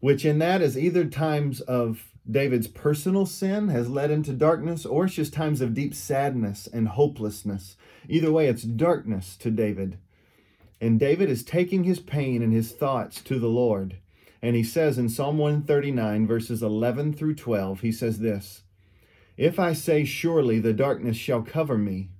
which 0.01 0.25
in 0.25 0.41
that 0.41 0.61
is 0.61 0.77
either 0.77 1.05
times 1.05 1.61
of 1.61 2.09
David's 2.29 2.67
personal 2.67 3.27
sin 3.27 3.69
has 3.69 3.89
led 3.89 4.11
into 4.11 4.33
darkness, 4.33 4.85
or 4.85 5.05
it's 5.05 5.15
just 5.15 5.33
times 5.33 5.61
of 5.61 5.73
deep 5.73 5.95
sadness 5.95 6.67
and 6.67 6.89
hopelessness. 6.89 7.77
Either 8.09 8.33
way, 8.33 8.49
it's 8.49 8.65
darkness 8.65 9.37
to 9.37 9.53
David. 9.53 9.99
And 10.81 10.99
David 10.99 11.31
is 11.31 11.45
taking 11.45 11.85
his 11.85 12.01
pain 12.01 12.43
and 12.43 12.53
his 12.53 12.73
thoughts 12.73 13.23
to 13.23 13.39
the 13.39 13.47
Lord. 13.47 13.99
And 14.43 14.57
he 14.57 14.65
says 14.65 14.99
in 14.99 15.09
Psalm 15.09 15.39
139, 15.39 16.27
verses 16.27 16.61
11 16.61 17.13
through 17.13 17.37
12, 17.37 17.83
he 17.83 17.93
says 17.93 18.19
this 18.19 18.65
If 19.37 19.59
I 19.59 19.73
say, 19.73 20.05
Surely 20.05 20.59
the 20.59 20.73
darkness 20.73 21.17
shall 21.17 21.43
cover 21.43 21.79
me, 21.79 22.11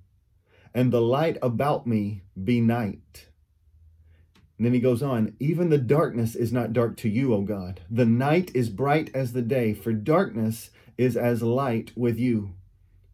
and 0.75 0.93
the 0.93 1.01
light 1.03 1.37
about 1.43 1.87
me 1.87 2.23
be 2.43 2.61
night. 2.61 3.29
And 4.57 4.67
then 4.67 4.75
he 4.75 4.81
goes 4.81 5.03
on, 5.03 5.35
Even 5.39 5.71
the 5.71 5.79
darkness 5.79 6.35
is 6.35 6.53
not 6.53 6.73
dark 6.73 6.97
to 6.99 7.09
you, 7.09 7.35
O 7.35 7.43
God. 7.43 7.81
The 7.91 8.07
night 8.07 8.51
is 8.55 8.69
bright 8.69 9.11
as 9.15 9.33
the 9.33 9.43
day, 9.43 9.75
for 9.75 9.93
darkness 9.93 10.71
is 10.97 11.17
as 11.17 11.43
light 11.43 11.93
with 11.97 12.19
you. 12.19 12.55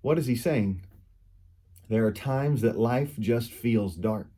What 0.02 0.18
is 0.18 0.26
he 0.26 0.36
saying? 0.36 0.82
There 1.88 2.06
are 2.06 2.12
times 2.12 2.60
that 2.60 2.78
life 2.78 3.18
just 3.18 3.50
feels 3.50 3.96
dark. 3.96 4.30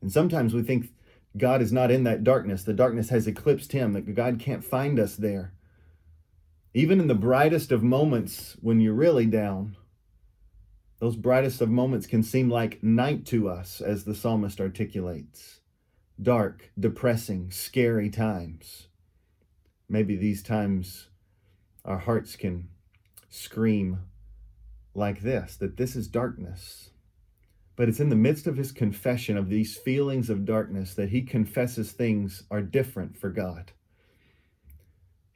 And 0.00 0.10
sometimes 0.10 0.54
we 0.54 0.62
think 0.62 0.92
God 1.36 1.60
is 1.60 1.72
not 1.72 1.90
in 1.90 2.04
that 2.04 2.24
darkness. 2.24 2.64
The 2.64 2.72
darkness 2.72 3.10
has 3.10 3.26
eclipsed 3.26 3.72
him, 3.72 3.92
that 3.92 4.14
God 4.14 4.38
can't 4.38 4.64
find 4.64 4.98
us 4.98 5.16
there. 5.16 5.52
Even 6.74 7.00
in 7.00 7.06
the 7.06 7.14
brightest 7.14 7.72
of 7.72 7.82
moments 7.82 8.56
when 8.60 8.80
you're 8.80 8.92
really 8.92 9.26
down, 9.26 9.76
those 11.00 11.16
brightest 11.16 11.60
of 11.60 11.70
moments 11.70 12.06
can 12.06 12.22
seem 12.22 12.50
like 12.50 12.82
night 12.82 13.24
to 13.26 13.48
us, 13.48 13.80
as 13.80 14.04
the 14.04 14.14
psalmist 14.14 14.60
articulates. 14.60 15.60
Dark, 16.20 16.70
depressing, 16.78 17.50
scary 17.50 18.10
times. 18.10 18.88
Maybe 19.88 20.16
these 20.16 20.42
times 20.42 21.08
our 21.84 21.98
hearts 21.98 22.36
can 22.36 22.68
scream 23.30 24.00
like 24.94 25.22
this 25.22 25.56
that 25.56 25.76
this 25.76 25.96
is 25.96 26.08
darkness. 26.08 26.90
But 27.76 27.88
it's 27.88 28.00
in 28.00 28.08
the 28.08 28.16
midst 28.16 28.46
of 28.46 28.56
his 28.56 28.72
confession 28.72 29.36
of 29.38 29.48
these 29.48 29.76
feelings 29.76 30.28
of 30.28 30.44
darkness 30.44 30.94
that 30.94 31.10
he 31.10 31.22
confesses 31.22 31.92
things 31.92 32.42
are 32.50 32.60
different 32.60 33.16
for 33.16 33.30
God. 33.30 33.70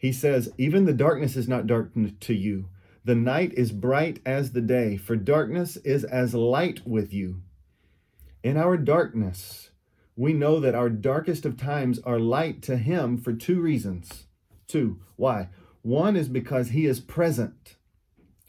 He 0.02 0.10
says, 0.10 0.52
Even 0.58 0.84
the 0.84 0.92
darkness 0.92 1.36
is 1.36 1.46
not 1.46 1.68
dark 1.68 1.92
to 1.94 2.34
you. 2.34 2.68
The 3.04 3.14
night 3.14 3.54
is 3.54 3.70
bright 3.70 4.18
as 4.26 4.50
the 4.50 4.60
day, 4.60 4.96
for 4.96 5.14
darkness 5.14 5.76
is 5.76 6.02
as 6.02 6.34
light 6.34 6.84
with 6.84 7.12
you. 7.12 7.42
In 8.42 8.56
our 8.56 8.76
darkness, 8.76 9.70
we 10.16 10.32
know 10.32 10.58
that 10.58 10.74
our 10.74 10.90
darkest 10.90 11.46
of 11.46 11.56
times 11.56 12.00
are 12.00 12.18
light 12.18 12.62
to 12.62 12.78
him 12.78 13.16
for 13.16 13.32
two 13.32 13.60
reasons. 13.60 14.24
Two. 14.66 14.98
Why? 15.14 15.50
One 15.82 16.16
is 16.16 16.28
because 16.28 16.70
he 16.70 16.84
is 16.84 16.98
present. 16.98 17.76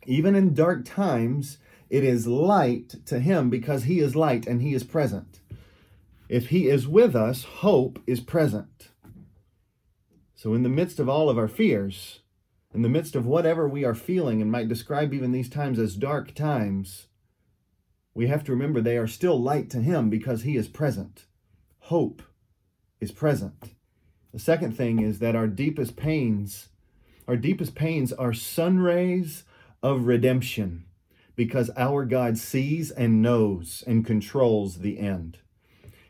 Even 0.07 0.33
in 0.33 0.55
dark 0.55 0.83
times, 0.86 1.60
it 1.91 2.03
is 2.03 2.25
light 2.25 2.95
to 3.05 3.19
him 3.19 3.51
because 3.51 3.83
he 3.83 4.00
is 4.00 4.15
light 4.15 4.48
and 4.48 4.60
he 4.63 4.74
is 4.74 4.83
present. 4.83 5.39
If 6.27 6.48
he 6.48 6.67
is 6.67 6.88
with 6.88 7.15
us, 7.15 7.43
hope 7.43 8.00
is 8.07 8.22
present. 8.22 8.89
So, 10.43 10.53
in 10.53 10.63
the 10.63 10.67
midst 10.67 11.00
of 11.00 11.07
all 11.07 11.29
of 11.29 11.38
our 11.38 11.47
fears, 11.47 12.19
in 12.73 12.81
the 12.81 12.89
midst 12.89 13.15
of 13.15 13.25
whatever 13.25 13.65
we 13.65 13.85
are 13.85 13.95
feeling 13.95 14.41
and 14.41 14.51
might 14.51 14.67
describe 14.67 15.13
even 15.13 15.31
these 15.31 15.47
times 15.47 15.79
as 15.79 15.95
dark 15.95 16.35
times, 16.35 17.07
we 18.13 18.27
have 18.27 18.43
to 18.43 18.51
remember 18.51 18.81
they 18.81 18.97
are 18.97 19.07
still 19.07 19.41
light 19.41 19.69
to 19.69 19.79
him 19.81 20.09
because 20.09 20.41
he 20.41 20.57
is 20.57 20.67
present. 20.67 21.27
Hope 21.83 22.21
is 23.00 23.13
present. 23.13 23.75
The 24.33 24.39
second 24.39 24.75
thing 24.75 25.00
is 25.00 25.19
that 25.19 25.33
our 25.33 25.47
deepest 25.47 25.95
pains, 25.95 26.67
our 27.25 27.38
deepest 27.38 27.73
pains 27.73 28.12
are 28.12 28.33
sun 28.33 28.79
rays 28.79 29.45
of 29.81 30.07
redemption 30.07 30.83
because 31.38 31.71
our 31.77 32.03
God 32.03 32.38
sees 32.38 32.91
and 32.91 33.21
knows 33.21 33.81
and 33.88 34.05
controls 34.05 34.79
the 34.79 35.00
end. 35.00 35.38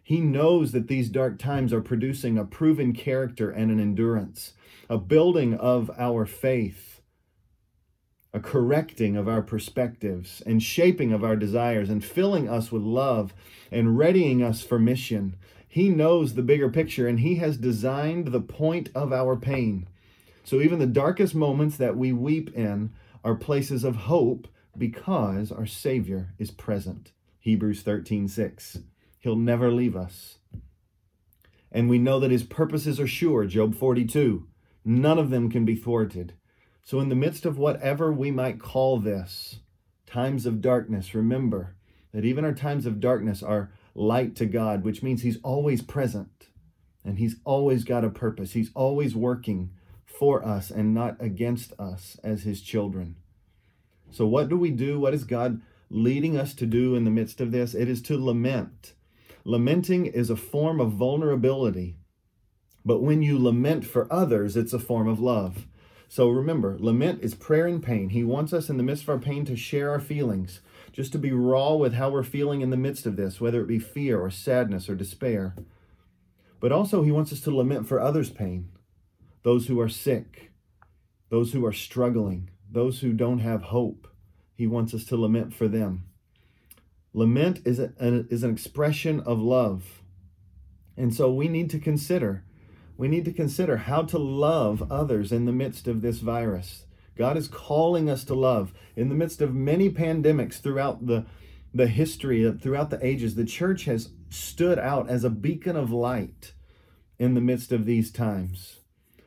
He 0.04 0.20
knows 0.20 0.74
that 0.74 0.90
these 0.90 1.08
dark 1.08 1.40
times 1.40 1.72
are 1.72 1.82
producing 1.82 2.38
a 2.38 2.44
proven 2.44 2.92
character 2.92 3.50
and 3.50 3.72
an 3.72 3.80
endurance, 3.80 4.54
a 4.90 4.98
building 4.98 5.54
of 5.54 5.90
our 5.98 6.26
faith, 6.26 7.02
a 8.34 8.42
correcting 8.42 9.16
of 9.16 9.30
our 9.30 9.42
perspectives, 9.42 10.44
and 10.46 10.62
shaping 10.62 11.14
of 11.14 11.24
our 11.24 11.38
desires, 11.38 11.90
and 11.90 12.04
filling 12.04 12.50
us 12.50 12.70
with 12.70 12.82
love 12.82 13.34
and 13.72 13.98
readying 13.98 14.44
us 14.44 14.62
for 14.62 14.78
mission. 14.78 15.38
He 15.70 15.88
knows 15.88 16.34
the 16.34 16.44
bigger 16.44 16.70
picture, 16.70 17.08
and 17.08 17.22
He 17.22 17.36
has 17.36 17.56
designed 17.56 18.28
the 18.28 18.42
point 18.42 18.90
of 18.94 19.14
our 19.14 19.38
pain. 19.38 19.88
So 20.44 20.60
even 20.60 20.80
the 20.80 20.86
darkest 20.86 21.34
moments 21.34 21.78
that 21.78 21.96
we 21.96 22.12
weep 22.12 22.54
in 22.54 22.92
are 23.24 23.36
places 23.36 23.86
of 23.86 23.96
hope 23.96 24.50
because 24.78 25.50
our 25.50 25.66
Savior 25.66 26.34
is 26.38 26.52
present. 26.52 27.14
Hebrews 27.40 27.84
13 27.84 28.28
6. 28.28 28.80
He'll 29.24 29.38
never 29.38 29.72
leave 29.72 29.96
us. 29.96 30.40
And 31.72 31.90
we 31.90 31.98
know 31.98 32.20
that 32.20 32.30
his 32.30 32.44
purposes 32.44 33.00
are 33.00 33.08
sure. 33.08 33.46
Job 33.46 33.74
42. 33.74 34.46
None 34.84 35.18
of 35.18 35.30
them 35.30 35.50
can 35.50 35.64
be 35.64 35.78
thwarted. 35.78 36.34
So, 36.84 37.00
in 37.00 37.08
the 37.08 37.16
midst 37.16 37.46
of 37.46 37.58
whatever 37.58 38.12
we 38.12 38.32
might 38.32 38.60
call 38.60 39.00
this, 39.00 39.62
times 40.06 40.46
of 40.46 40.60
darkness, 40.60 41.16
remember 41.16 41.78
that 42.12 42.26
even 42.26 42.44
our 42.44 42.54
times 42.54 42.86
of 42.86 43.00
darkness 43.00 43.42
are 43.42 43.72
light 43.96 44.36
to 44.36 44.46
God, 44.46 44.84
which 44.84 45.02
means 45.02 45.22
he's 45.22 45.40
always 45.42 45.82
present 45.82 46.50
and 47.06 47.18
he's 47.18 47.38
always 47.46 47.86
got 47.86 48.04
a 48.04 48.10
purpose. 48.10 48.52
He's 48.52 48.72
always 48.76 49.16
working 49.16 49.72
for 50.06 50.46
us 50.46 50.70
and 50.70 50.94
not 50.94 51.16
against 51.22 51.72
us 51.80 52.18
as 52.26 52.44
his 52.44 52.62
children. 52.62 53.16
So, 54.12 54.28
what 54.28 54.50
do 54.50 54.58
we 54.58 54.72
do? 54.72 55.00
What 55.00 55.14
is 55.14 55.24
God 55.24 55.62
leading 55.90 56.38
us 56.38 56.54
to 56.56 56.66
do 56.66 56.96
in 56.96 57.06
the 57.06 57.10
midst 57.10 57.40
of 57.40 57.54
this? 57.54 57.74
It 57.74 57.88
is 57.88 58.02
to 58.02 58.22
lament. 58.22 58.96
Lamenting 59.46 60.06
is 60.06 60.30
a 60.30 60.38
form 60.38 60.80
of 60.80 60.94
vulnerability, 60.94 61.98
but 62.86 63.02
when 63.02 63.22
you 63.22 63.38
lament 63.38 63.86
for 63.86 64.12
others, 64.12 64.56
it's 64.56 64.72
a 64.72 64.80
form 64.80 65.08
of 65.08 65.20
love. 65.20 65.68
So 66.08 66.30
remember, 66.30 66.78
lament 66.80 67.22
is 67.22 67.36
prayer 67.36 67.68
and 67.68 67.84
pain. 67.84 68.10
He 68.10 68.24
wants 68.24 68.54
us 68.54 68.70
in 68.70 68.78
the 68.78 68.84
midst 68.84 69.04
of 69.04 69.10
our 69.10 69.20
pain 69.20 69.44
to 69.46 69.58
share 69.58 69.90
our 69.90 70.00
feelings, 70.00 70.62
just 70.94 71.12
to 71.12 71.18
be 71.18 71.34
raw 71.34 71.74
with 71.74 71.94
how 71.96 72.10
we're 72.10 72.24
feeling 72.24 72.62
in 72.62 72.70
the 72.70 72.78
midst 72.78 73.06
of 73.06 73.18
this, 73.18 73.42
whether 73.42 73.62
it 73.62 73.68
be 73.68 73.80
fear 73.80 74.22
or 74.22 74.30
sadness 74.30 74.88
or 74.88 74.96
despair. 74.96 75.56
But 76.62 76.72
also, 76.72 77.04
He 77.04 77.12
wants 77.12 77.34
us 77.34 77.42
to 77.42 77.56
lament 77.56 77.86
for 77.86 78.00
others' 78.00 78.30
pain, 78.30 78.70
those 79.44 79.68
who 79.68 79.80
are 79.82 79.90
sick, 79.90 80.52
those 81.30 81.52
who 81.52 81.66
are 81.66 81.74
struggling, 81.74 82.50
those 82.72 83.02
who 83.02 83.12
don't 83.12 83.40
have 83.40 83.64
hope. 83.64 84.08
He 84.56 84.68
wants 84.68 84.94
us 84.94 85.04
to 85.06 85.18
lament 85.18 85.54
for 85.54 85.68
them. 85.68 86.06
Lament 87.14 87.62
is, 87.66 87.80
a, 87.80 87.94
is 88.00 88.44
an 88.44 88.52
expression 88.52 89.20
of 89.22 89.40
love. 89.40 90.02
And 90.98 91.14
so 91.14 91.32
we 91.32 91.48
need 91.48 91.70
to 91.72 91.80
consider, 91.80 92.44
we 92.98 93.08
need 93.08 93.26
to 93.26 93.34
consider 93.34 93.78
how 93.78 94.04
to 94.04 94.18
love 94.18 94.92
others 94.92 95.32
in 95.32 95.46
the 95.46 95.52
midst 95.52 95.88
of 95.88 96.02
this 96.02 96.20
virus. 96.20 96.86
God 97.16 97.38
is 97.38 97.48
calling 97.48 98.10
us 98.10 98.24
to 98.26 98.34
love. 98.34 98.74
In 98.96 99.10
the 99.10 99.16
midst 99.16 99.42
of 99.42 99.54
many 99.54 99.90
pandemics 99.90 100.60
throughout 100.60 101.06
the, 101.06 101.26
the 101.74 101.88
history, 101.88 102.46
uh, 102.48 102.54
throughout 102.54 102.90
the 102.90 103.06
ages, 103.06 103.36
the 103.36 103.46
church 103.46 103.86
has 103.86 104.10
stood 104.30 104.80
out 104.80 105.10
as 105.10 105.24
a 105.24 105.30
beacon 105.30 105.76
of 105.76 105.92
light 105.92 106.54
in 107.20 107.36
the 107.36 107.42
midst 107.42 107.72
of 107.72 107.86
these 107.86 108.12
times. 108.12 108.80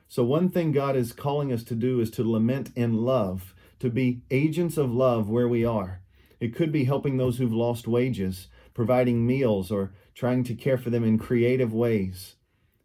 So, 0.09 0.25
one 0.25 0.51
thing 0.51 0.73
God 0.73 0.97
is 0.97 1.13
calling 1.13 1.53
us 1.53 1.63
to 1.65 1.75
do 1.75 2.01
is 2.01 2.11
to 2.13 2.29
lament 2.29 2.71
in 2.75 3.05
love, 3.05 3.55
to 3.81 3.91
be 3.91 4.23
agents 4.31 4.77
of 4.77 4.93
love 4.93 5.29
where 5.29 5.49
we 5.49 5.65
are. 5.65 6.01
It 6.41 6.55
could 6.55 6.73
be 6.73 6.85
helping 6.85 7.17
those 7.17 7.39
who've 7.39 7.53
lost 7.53 7.89
wages, 7.89 8.49
providing 8.75 9.27
meals, 9.27 9.71
or 9.71 9.93
trying 10.15 10.45
to 10.45 10.55
care 10.55 10.79
for 10.79 10.91
them 10.91 11.05
in 11.05 11.19
creative 11.19 11.73
ways. 11.73 12.37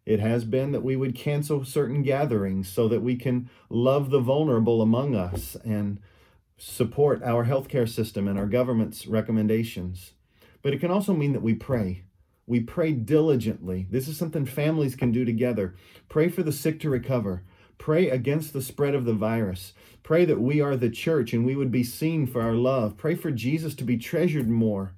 It 0.05 0.19
has 0.19 0.45
been 0.45 0.71
that 0.71 0.83
we 0.83 0.95
would 0.95 1.15
cancel 1.15 1.63
certain 1.63 2.01
gatherings 2.01 2.67
so 2.67 2.87
that 2.87 3.01
we 3.01 3.15
can 3.15 3.49
love 3.69 4.09
the 4.09 4.19
vulnerable 4.19 4.81
among 4.81 5.15
us 5.15 5.55
and 5.63 5.99
support 6.57 7.23
our 7.23 7.45
healthcare 7.45 7.89
system 7.89 8.27
and 8.27 8.37
our 8.37 8.47
government's 8.47 9.07
recommendations. 9.07 10.13
But 10.61 10.73
it 10.73 10.79
can 10.79 10.91
also 10.91 11.13
mean 11.13 11.33
that 11.33 11.41
we 11.41 11.53
pray. 11.53 12.03
We 12.47 12.59
pray 12.59 12.93
diligently. 12.93 13.87
This 13.89 14.07
is 14.07 14.17
something 14.17 14.45
families 14.45 14.95
can 14.95 15.11
do 15.11 15.23
together. 15.23 15.75
Pray 16.09 16.29
for 16.29 16.43
the 16.43 16.51
sick 16.51 16.79
to 16.81 16.89
recover. 16.89 17.43
Pray 17.81 18.11
against 18.11 18.53
the 18.53 18.61
spread 18.61 18.93
of 18.93 19.05
the 19.05 19.13
virus. 19.13 19.73
Pray 20.03 20.23
that 20.25 20.39
we 20.39 20.61
are 20.61 20.77
the 20.77 20.87
church 20.87 21.33
and 21.33 21.43
we 21.43 21.55
would 21.55 21.71
be 21.71 21.83
seen 21.83 22.27
for 22.27 22.39
our 22.39 22.53
love. 22.53 22.95
Pray 22.95 23.15
for 23.15 23.31
Jesus 23.31 23.73
to 23.73 23.83
be 23.83 23.97
treasured 23.97 24.47
more 24.47 24.93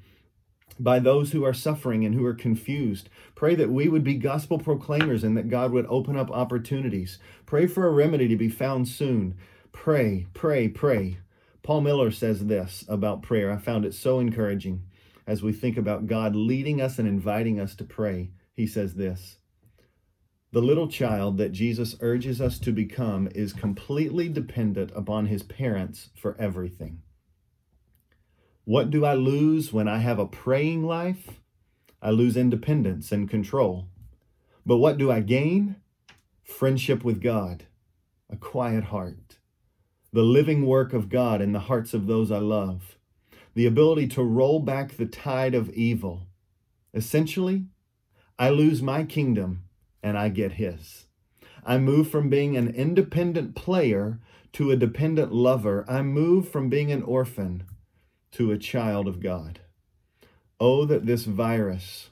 by 0.77 0.99
those 0.99 1.31
who 1.31 1.45
are 1.45 1.53
suffering 1.53 2.03
and 2.03 2.13
who 2.13 2.25
are 2.25 2.33
confused. 2.33 3.07
Pray 3.35 3.55
that 3.55 3.69
we 3.69 3.87
would 3.87 4.03
be 4.03 4.15
gospel 4.15 4.59
proclaimers 4.59 5.23
and 5.23 5.37
that 5.37 5.47
God 5.47 5.71
would 5.71 5.85
open 5.87 6.17
up 6.17 6.29
opportunities. 6.29 7.19
Pray 7.45 7.67
for 7.67 7.87
a 7.87 7.91
remedy 7.91 8.27
to 8.27 8.35
be 8.35 8.49
found 8.49 8.89
soon. 8.89 9.35
Pray, 9.71 10.27
pray, 10.33 10.67
pray. 10.67 11.19
Paul 11.61 11.79
Miller 11.79 12.11
says 12.11 12.47
this 12.47 12.83
about 12.89 13.21
prayer. 13.21 13.49
I 13.49 13.59
found 13.59 13.85
it 13.85 13.93
so 13.93 14.19
encouraging 14.19 14.83
as 15.25 15.41
we 15.41 15.53
think 15.53 15.77
about 15.77 16.07
God 16.07 16.35
leading 16.35 16.81
us 16.81 16.99
and 16.99 17.07
inviting 17.07 17.61
us 17.61 17.75
to 17.75 17.85
pray. 17.85 18.31
He 18.53 18.67
says 18.67 18.95
this 18.95 19.37
The 20.53 20.61
little 20.61 20.87
child 20.87 21.39
that 21.39 21.51
Jesus 21.51 21.95
urges 21.99 22.39
us 22.39 22.59
to 22.59 22.71
become 22.71 23.27
is 23.33 23.53
completely 23.53 24.29
dependent 24.29 24.91
upon 24.93 25.25
his 25.25 25.41
parents 25.41 26.11
for 26.15 26.35
everything. 26.37 27.01
What 28.63 28.91
do 28.91 29.03
I 29.03 29.15
lose 29.15 29.73
when 29.73 29.87
I 29.87 29.97
have 29.97 30.19
a 30.19 30.27
praying 30.27 30.85
life? 30.85 31.41
I 32.03 32.11
lose 32.11 32.37
independence 32.37 33.11
and 33.11 33.27
control. 33.27 33.87
But 34.63 34.77
what 34.77 34.99
do 34.99 35.09
I 35.09 35.21
gain? 35.21 35.77
Friendship 36.43 37.03
with 37.03 37.19
God, 37.19 37.63
a 38.29 38.37
quiet 38.37 38.83
heart, 38.85 39.39
the 40.11 40.21
living 40.21 40.67
work 40.67 40.93
of 40.93 41.09
God 41.09 41.41
in 41.41 41.53
the 41.53 41.61
hearts 41.61 41.95
of 41.95 42.05
those 42.05 42.29
I 42.29 42.37
love, 42.37 42.99
the 43.55 43.65
ability 43.65 44.07
to 44.09 44.21
roll 44.21 44.59
back 44.59 44.97
the 44.97 45.07
tide 45.07 45.55
of 45.55 45.71
evil. 45.71 46.27
Essentially, 46.93 47.65
I 48.37 48.49
lose 48.51 48.83
my 48.83 49.03
kingdom 49.03 49.63
and 50.03 50.17
I 50.17 50.29
get 50.29 50.53
His. 50.53 51.05
I 51.65 51.77
move 51.77 52.09
from 52.09 52.29
being 52.29 52.57
an 52.57 52.67
independent 52.67 53.55
player 53.55 54.19
to 54.53 54.69
a 54.69 54.75
dependent 54.75 55.31
lover. 55.31 55.85
I 55.87 56.01
move 56.01 56.49
from 56.49 56.69
being 56.69 56.91
an 56.91 57.01
orphan 57.03 57.63
to 58.33 58.51
a 58.51 58.57
child 58.57 59.07
of 59.07 59.21
God. 59.21 59.61
Oh, 60.59 60.85
that 60.85 61.05
this 61.05 61.25
virus 61.25 62.09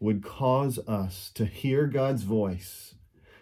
would 0.00 0.22
cause 0.22 0.78
us 0.86 1.30
to 1.34 1.44
hear 1.44 1.86
God's 1.86 2.22
voice, 2.22 2.94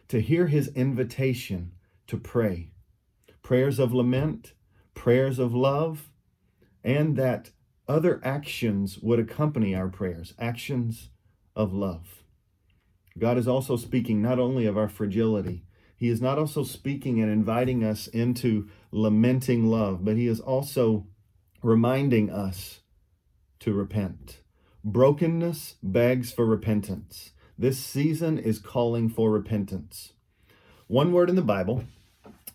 to 0.09 0.21
hear 0.21 0.47
his 0.49 0.69
invitation 0.69 1.73
to 2.07 2.17
pray. 2.17 2.71
Prayers 3.43 3.79
of 3.79 3.93
lament, 3.93 4.55
prayers 4.95 5.39
of 5.39 5.55
love, 5.55 6.11
and 6.83 7.17
that 7.17 7.51
other 7.89 8.21
actions 8.25 8.99
would 8.99 9.19
accompany 9.19 9.75
our 9.75 9.89
prayers, 9.89 10.35
actions 10.39 11.11
of 11.55 11.73
love. 11.73 12.24
God 13.19 13.39
is 13.39 13.47
also 13.47 13.77
speaking 13.77 14.21
not 14.21 14.39
only 14.39 14.67
of 14.67 14.77
our 14.77 14.89
fragility, 14.89 15.65
He 15.97 16.09
is 16.09 16.21
not 16.21 16.39
also 16.39 16.65
speaking 16.65 17.21
and 17.21 17.31
inviting 17.31 17.85
us 17.85 18.09
into 18.09 18.69
lamenting 18.91 19.67
love, 19.67 20.05
but 20.05 20.17
He 20.17 20.27
is 20.27 20.41
also 20.41 21.07
reminding 21.63 22.31
us 22.31 22.81
to 23.61 23.73
repent. 23.73 24.41
Brokenness 24.85 25.77
begs 25.83 26.33
for 26.33 26.45
repentance. 26.45 27.31
This 27.57 27.79
season 27.79 28.39
is 28.39 28.59
calling 28.59 29.09
for 29.09 29.31
repentance. 29.31 30.13
One 30.89 31.13
word 31.13 31.31
in 31.31 31.37
the 31.37 31.43
Bible 31.43 31.85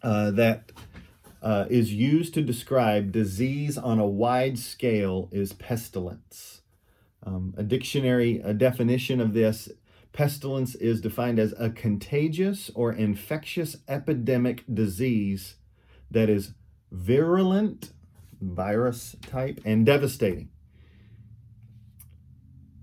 uh, 0.03 0.31
that 0.31 0.71
uh, 1.41 1.65
is 1.69 1.93
used 1.93 2.33
to 2.33 2.41
describe 2.41 3.11
disease 3.11 3.77
on 3.77 3.97
a 3.97 4.05
wide 4.05 4.59
scale 4.59 5.29
is 5.31 5.53
pestilence. 5.53 6.61
Um, 7.23 7.53
a 7.57 7.63
dictionary, 7.63 8.41
a 8.43 8.53
definition 8.53 9.19
of 9.21 9.33
this 9.33 9.69
pestilence 10.11 10.75
is 10.75 11.01
defined 11.01 11.39
as 11.39 11.53
a 11.57 11.69
contagious 11.69 12.71
or 12.75 12.91
infectious 12.91 13.77
epidemic 13.87 14.63
disease 14.71 15.55
that 16.11 16.29
is 16.29 16.53
virulent 16.91 17.91
virus 18.41 19.15
type 19.21 19.59
and 19.65 19.85
devastating. 19.85 20.49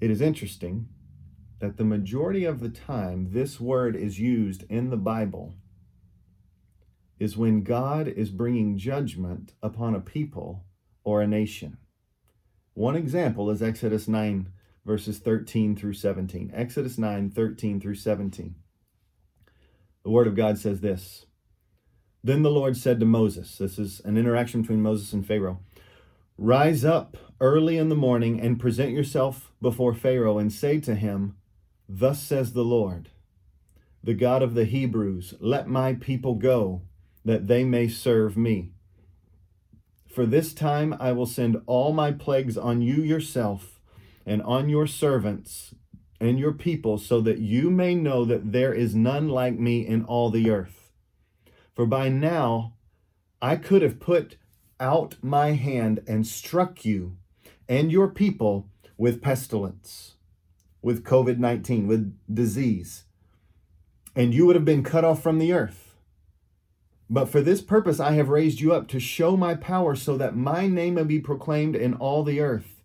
It 0.00 0.10
is 0.10 0.20
interesting 0.20 0.88
that 1.58 1.76
the 1.76 1.84
majority 1.84 2.44
of 2.44 2.60
the 2.60 2.68
time 2.68 3.30
this 3.32 3.58
word 3.58 3.96
is 3.96 4.20
used 4.20 4.64
in 4.68 4.90
the 4.90 4.96
Bible 4.96 5.54
is 7.18 7.36
when 7.36 7.62
God 7.62 8.06
is 8.06 8.30
bringing 8.30 8.76
judgment 8.76 9.54
upon 9.62 9.94
a 9.94 10.00
people 10.00 10.66
or 11.02 11.22
a 11.22 11.26
nation. 11.26 11.78
One 12.74 12.94
example 12.94 13.50
is 13.50 13.62
Exodus 13.62 14.06
9, 14.06 14.52
verses 14.86 15.18
13 15.18 15.76
through 15.76 15.94
17. 15.94 16.52
Exodus 16.54 16.96
9, 16.96 17.30
13 17.30 17.80
through 17.80 17.96
17. 17.96 18.54
The 20.04 20.10
Word 20.10 20.28
of 20.28 20.36
God 20.36 20.58
says 20.58 20.80
this 20.80 21.26
then 22.24 22.42
the 22.42 22.50
Lord 22.50 22.76
said 22.76 22.98
to 22.98 23.06
Moses, 23.06 23.56
this 23.56 23.78
is 23.78 24.00
an 24.00 24.16
interaction 24.16 24.62
between 24.62 24.82
Moses 24.82 25.12
and 25.12 25.24
Pharaoh 25.24 25.60
Rise 26.38 26.84
up 26.84 27.16
early 27.40 27.78
in 27.78 27.88
the 27.88 27.94
morning 27.94 28.40
and 28.40 28.60
present 28.60 28.90
yourself 28.90 29.52
before 29.62 29.94
Pharaoh 29.94 30.36
and 30.36 30.52
say 30.52 30.80
to 30.80 30.94
him, 30.94 31.36
Thus 31.88 32.22
says 32.22 32.52
the 32.52 32.64
Lord, 32.64 33.08
the 34.02 34.12
God 34.12 34.42
of 34.42 34.54
the 34.54 34.66
Hebrews, 34.66 35.34
let 35.40 35.66
my 35.66 35.94
people 35.94 36.34
go, 36.34 36.82
that 37.24 37.46
they 37.46 37.64
may 37.64 37.88
serve 37.88 38.36
me. 38.36 38.72
For 40.06 40.26
this 40.26 40.52
time 40.52 40.94
I 41.00 41.12
will 41.12 41.26
send 41.26 41.62
all 41.66 41.92
my 41.92 42.12
plagues 42.12 42.58
on 42.58 42.82
you 42.82 43.02
yourself 43.02 43.75
and 44.26 44.42
on 44.42 44.68
your 44.68 44.86
servants 44.86 45.74
and 46.20 46.38
your 46.38 46.52
people, 46.52 46.98
so 46.98 47.20
that 47.20 47.38
you 47.38 47.70
may 47.70 47.94
know 47.94 48.24
that 48.24 48.52
there 48.52 48.74
is 48.74 48.94
none 48.94 49.28
like 49.28 49.58
me 49.58 49.86
in 49.86 50.04
all 50.04 50.30
the 50.30 50.50
earth. 50.50 50.90
For 51.74 51.86
by 51.86 52.08
now 52.08 52.74
I 53.40 53.56
could 53.56 53.82
have 53.82 54.00
put 54.00 54.36
out 54.80 55.16
my 55.22 55.52
hand 55.52 56.02
and 56.06 56.26
struck 56.26 56.84
you 56.84 57.16
and 57.68 57.92
your 57.92 58.08
people 58.08 58.68
with 58.96 59.22
pestilence, 59.22 60.14
with 60.82 61.04
COVID 61.04 61.38
19, 61.38 61.86
with 61.86 62.16
disease, 62.32 63.04
and 64.14 64.32
you 64.32 64.46
would 64.46 64.56
have 64.56 64.64
been 64.64 64.82
cut 64.82 65.04
off 65.04 65.22
from 65.22 65.38
the 65.38 65.52
earth. 65.52 65.94
But 67.08 67.28
for 67.28 67.40
this 67.40 67.60
purpose 67.60 68.00
I 68.00 68.12
have 68.12 68.28
raised 68.28 68.60
you 68.60 68.72
up 68.72 68.88
to 68.88 69.00
show 69.00 69.36
my 69.36 69.54
power 69.54 69.94
so 69.94 70.16
that 70.16 70.36
my 70.36 70.66
name 70.66 70.94
may 70.94 71.04
be 71.04 71.20
proclaimed 71.20 71.76
in 71.76 71.94
all 71.94 72.24
the 72.24 72.40
earth. 72.40 72.75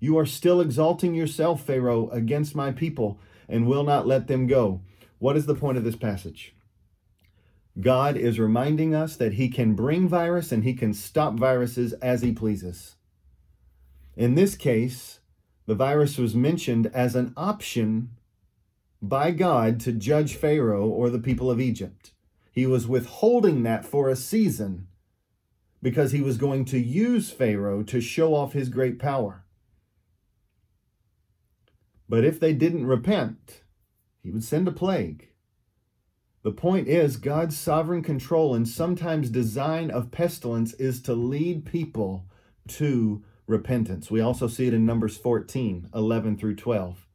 You 0.00 0.18
are 0.18 0.26
still 0.26 0.60
exalting 0.60 1.14
yourself, 1.14 1.64
Pharaoh, 1.64 2.08
against 2.10 2.54
my 2.54 2.72
people 2.72 3.18
and 3.48 3.66
will 3.66 3.84
not 3.84 4.06
let 4.06 4.26
them 4.26 4.46
go. 4.46 4.80
What 5.18 5.36
is 5.36 5.46
the 5.46 5.54
point 5.54 5.78
of 5.78 5.84
this 5.84 5.96
passage? 5.96 6.54
God 7.80 8.16
is 8.16 8.38
reminding 8.38 8.94
us 8.94 9.16
that 9.16 9.34
He 9.34 9.48
can 9.48 9.74
bring 9.74 10.08
virus 10.08 10.52
and 10.52 10.64
He 10.64 10.74
can 10.74 10.94
stop 10.94 11.34
viruses 11.34 11.92
as 11.94 12.22
He 12.22 12.32
pleases. 12.32 12.96
In 14.16 14.34
this 14.34 14.54
case, 14.54 15.20
the 15.66 15.74
virus 15.74 16.18
was 16.18 16.34
mentioned 16.34 16.90
as 16.94 17.16
an 17.16 17.32
option 17.36 18.10
by 19.00 19.30
God 19.30 19.80
to 19.80 19.92
judge 19.92 20.36
Pharaoh 20.36 20.86
or 20.86 21.10
the 21.10 21.18
people 21.18 21.50
of 21.50 21.60
Egypt. 21.60 22.12
He 22.52 22.66
was 22.66 22.86
withholding 22.86 23.62
that 23.64 23.84
for 23.84 24.08
a 24.08 24.16
season 24.16 24.86
because 25.82 26.12
he 26.12 26.20
was 26.20 26.38
going 26.38 26.64
to 26.66 26.78
use 26.78 27.30
Pharaoh 27.30 27.82
to 27.82 28.00
show 28.00 28.34
off 28.34 28.52
his 28.52 28.68
great 28.68 28.98
power. 28.98 29.43
But 32.08 32.24
if 32.24 32.38
they 32.38 32.52
didn't 32.52 32.86
repent, 32.86 33.62
he 34.22 34.30
would 34.30 34.44
send 34.44 34.68
a 34.68 34.72
plague. 34.72 35.28
The 36.42 36.52
point 36.52 36.88
is, 36.88 37.16
God's 37.16 37.56
sovereign 37.56 38.02
control 38.02 38.54
and 38.54 38.68
sometimes 38.68 39.30
design 39.30 39.90
of 39.90 40.10
pestilence 40.10 40.74
is 40.74 41.00
to 41.02 41.14
lead 41.14 41.64
people 41.64 42.26
to 42.68 43.24
repentance. 43.46 44.10
We 44.10 44.20
also 44.20 44.46
see 44.46 44.66
it 44.66 44.74
in 44.74 44.84
Numbers 44.84 45.16
14 45.16 45.88
11 45.94 46.36
through 46.36 46.56
12. 46.56 47.06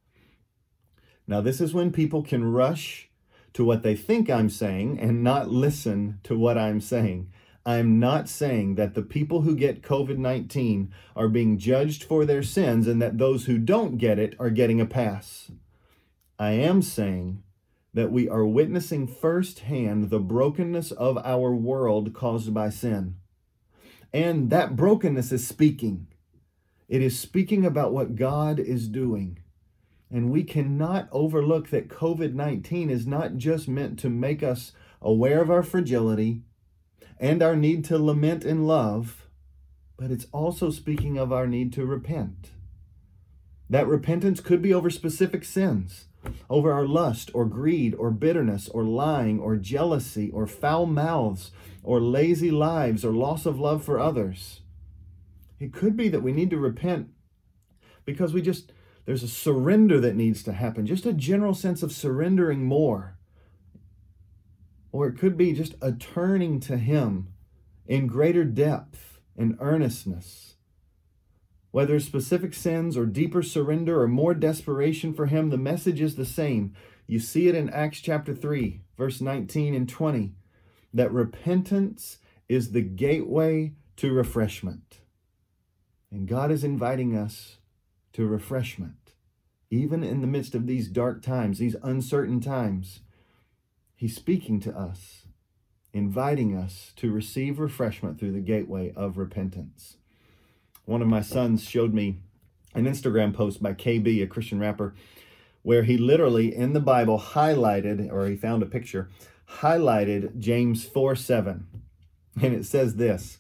Now, 1.28 1.42
this 1.42 1.62
is 1.62 1.76
when 1.76 1.92
people 1.92 2.24
can 2.24 2.52
rush 2.52 3.10
to 3.54 3.64
what 3.64 3.84
they 3.84 3.96
think 3.96 4.30
I'm 4.30 4.50
saying 4.50 5.00
and 5.00 5.24
not 5.24 5.50
listen 5.50 6.20
to 6.24 6.38
what 6.38 6.58
I'm 6.58 6.82
saying. 6.82 7.32
I'm 7.70 8.00
not 8.00 8.28
saying 8.28 8.76
that 8.76 8.96
the 8.96 9.04
people 9.04 9.42
who 9.42 9.56
get 9.56 9.84
COVID 9.84 10.18
19 10.18 10.92
are 11.16 11.28
being 11.28 11.60
judged 11.60 12.04
for 12.04 12.26
their 12.26 12.42
sins 12.42 12.88
and 12.88 13.00
that 13.00 13.20
those 13.20 13.46
who 13.46 13.60
don't 13.60 14.00
get 14.00 14.18
it 14.18 14.36
are 14.40 14.50
getting 14.50 14.82
a 14.82 14.88
pass. 14.88 15.52
I 16.40 16.54
am 16.54 16.82
saying 16.82 17.44
that 17.94 18.12
we 18.12 18.28
are 18.28 18.44
witnessing 18.44 19.06
firsthand 19.06 20.10
the 20.10 20.20
brokenness 20.20 20.92
of 20.94 21.20
our 21.20 21.54
world 21.54 22.12
caused 22.12 22.52
by 22.56 22.72
sin. 22.72 23.18
And 24.12 24.50
that 24.50 24.76
brokenness 24.76 25.32
is 25.32 25.46
speaking. 25.46 26.08
It 26.88 27.04
is 27.04 27.20
speaking 27.20 27.68
about 27.68 27.94
what 27.94 28.16
God 28.16 28.60
is 28.60 28.88
doing. 28.88 29.44
And 30.10 30.32
we 30.32 30.44
cannot 30.44 31.08
overlook 31.12 31.70
that 31.70 31.88
COVID 31.88 32.34
19 32.34 32.90
is 32.90 33.06
not 33.06 33.38
just 33.38 33.68
meant 33.68 34.00
to 34.00 34.10
make 34.10 34.42
us 34.42 34.72
aware 35.04 35.40
of 35.40 35.52
our 35.52 35.62
fragility 35.62 36.42
and 37.20 37.44
our 37.44 37.56
need 37.56 37.84
to 37.86 37.98
lament 37.98 38.44
and 38.46 38.68
love, 38.68 39.28
but 39.98 40.12
it's 40.12 40.28
also 40.32 40.72
speaking 40.72 41.18
of 41.18 41.34
our 41.34 41.48
need 41.48 41.74
to 41.74 41.86
repent. 41.86 42.52
That 43.70 43.88
repentance 43.88 44.40
could 44.40 44.62
be 44.62 44.74
over 44.74 44.90
specific 44.90 45.44
sins, 45.44 46.06
over 46.50 46.72
our 46.72 46.88
lust 46.88 47.30
or 47.34 47.46
greed 47.46 47.94
or 47.96 48.10
bitterness 48.10 48.68
or 48.70 48.84
lying 48.84 49.40
or 49.40 49.58
jealousy 49.58 50.32
or 50.32 50.48
foul 50.48 50.86
mouths 50.86 51.52
or 51.84 52.00
lazy 52.00 52.50
lives 52.50 53.06
or 53.06 53.12
loss 53.12 53.46
of 53.46 53.60
love 53.60 53.84
for 53.84 54.00
others. 54.00 54.62
It 55.60 55.74
could 55.74 55.96
be 55.96 56.10
that 56.10 56.24
we 56.24 56.32
need 56.32 56.50
to 56.50 56.58
repent 56.58 57.10
because 58.06 58.34
we 58.34 58.42
just, 58.42 58.72
there's 59.06 59.24
a 59.24 59.28
surrender 59.28 60.00
that 60.00 60.16
needs 60.16 60.42
to 60.44 60.54
happen, 60.54 60.86
just 60.86 61.06
a 61.06 61.14
general 61.14 61.54
sense 61.54 61.84
of 61.84 61.92
surrendering 61.92 62.64
more. 62.64 63.19
Or 64.92 65.08
it 65.08 65.18
could 65.18 65.38
be 65.38 65.54
just 65.54 65.76
a 65.82 65.92
turning 65.92 66.60
to 66.62 66.78
Him 66.78 67.30
in 67.86 68.08
greater 68.08 68.44
depth 68.44 69.20
and 69.38 69.58
earnestness. 69.60 70.56
Whether 71.72 72.00
specific 72.00 72.54
sins 72.54 72.98
or 72.98 73.06
deeper 73.06 73.44
surrender 73.44 74.02
or 74.02 74.08
more 74.08 74.34
desperation 74.34 75.14
for 75.14 75.28
Him, 75.28 75.50
the 75.50 75.58
message 75.58 76.02
is 76.02 76.16
the 76.16 76.26
same. 76.26 76.74
You 77.06 77.20
see 77.20 77.48
it 77.48 77.56
in 77.56 77.70
Acts 77.70 78.00
chapter 78.00 78.34
3, 78.34 78.82
verse 78.98 79.22
19 79.22 79.76
and 79.76 79.88
20, 79.88 80.34
that 80.94 81.12
repentance 81.12 82.18
is 82.48 82.72
the 82.72 82.82
gateway 82.82 83.74
to 83.98 84.12
refreshment. 84.12 85.02
And 86.12 86.28
God 86.28 86.52
is 86.52 86.64
inviting 86.64 87.16
us 87.16 87.58
to 88.14 88.26
refreshment, 88.26 89.14
even 89.70 90.04
in 90.04 90.22
the 90.22 90.28
midst 90.28 90.56
of 90.56 90.66
these 90.66 90.88
dark 90.88 91.22
times, 91.22 91.60
these 91.60 91.76
uncertain 91.84 92.40
times. 92.40 93.02
He's 94.00 94.16
speaking 94.16 94.62
to 94.62 94.74
us, 94.74 95.24
inviting 95.92 96.56
us 96.56 96.94
to 96.96 97.12
receive 97.12 97.60
refreshment 97.60 98.18
through 98.18 98.32
the 98.32 98.40
gateway 98.40 98.94
of 98.96 99.18
repentance. 99.18 99.98
One 100.86 101.02
of 101.02 101.10
my 101.10 101.20
sons 101.20 101.66
showed 101.66 101.94
me 101.94 102.20
an 102.74 102.86
Instagram 102.86 103.34
post 103.34 103.62
by 103.62 103.74
KB, 103.74 104.24
a 104.24 104.28
Christian 104.28 104.58
rapper, 104.58 104.96
where 105.64 105.84
he 105.84 105.98
literally 105.98 106.56
in 106.56 106.72
the 106.72 106.80
Bible 106.80 107.20
highlighted, 107.20 108.10
or 108.10 108.26
he 108.26 108.38
found 108.38 108.64
a 108.64 108.68
picture, 108.68 109.10
highlighted 109.58 110.40
James 110.40 110.86
4 110.86 111.18
7. 111.18 111.68
And 112.42 112.54
it 112.54 112.66
says 112.66 112.96
this 112.96 113.40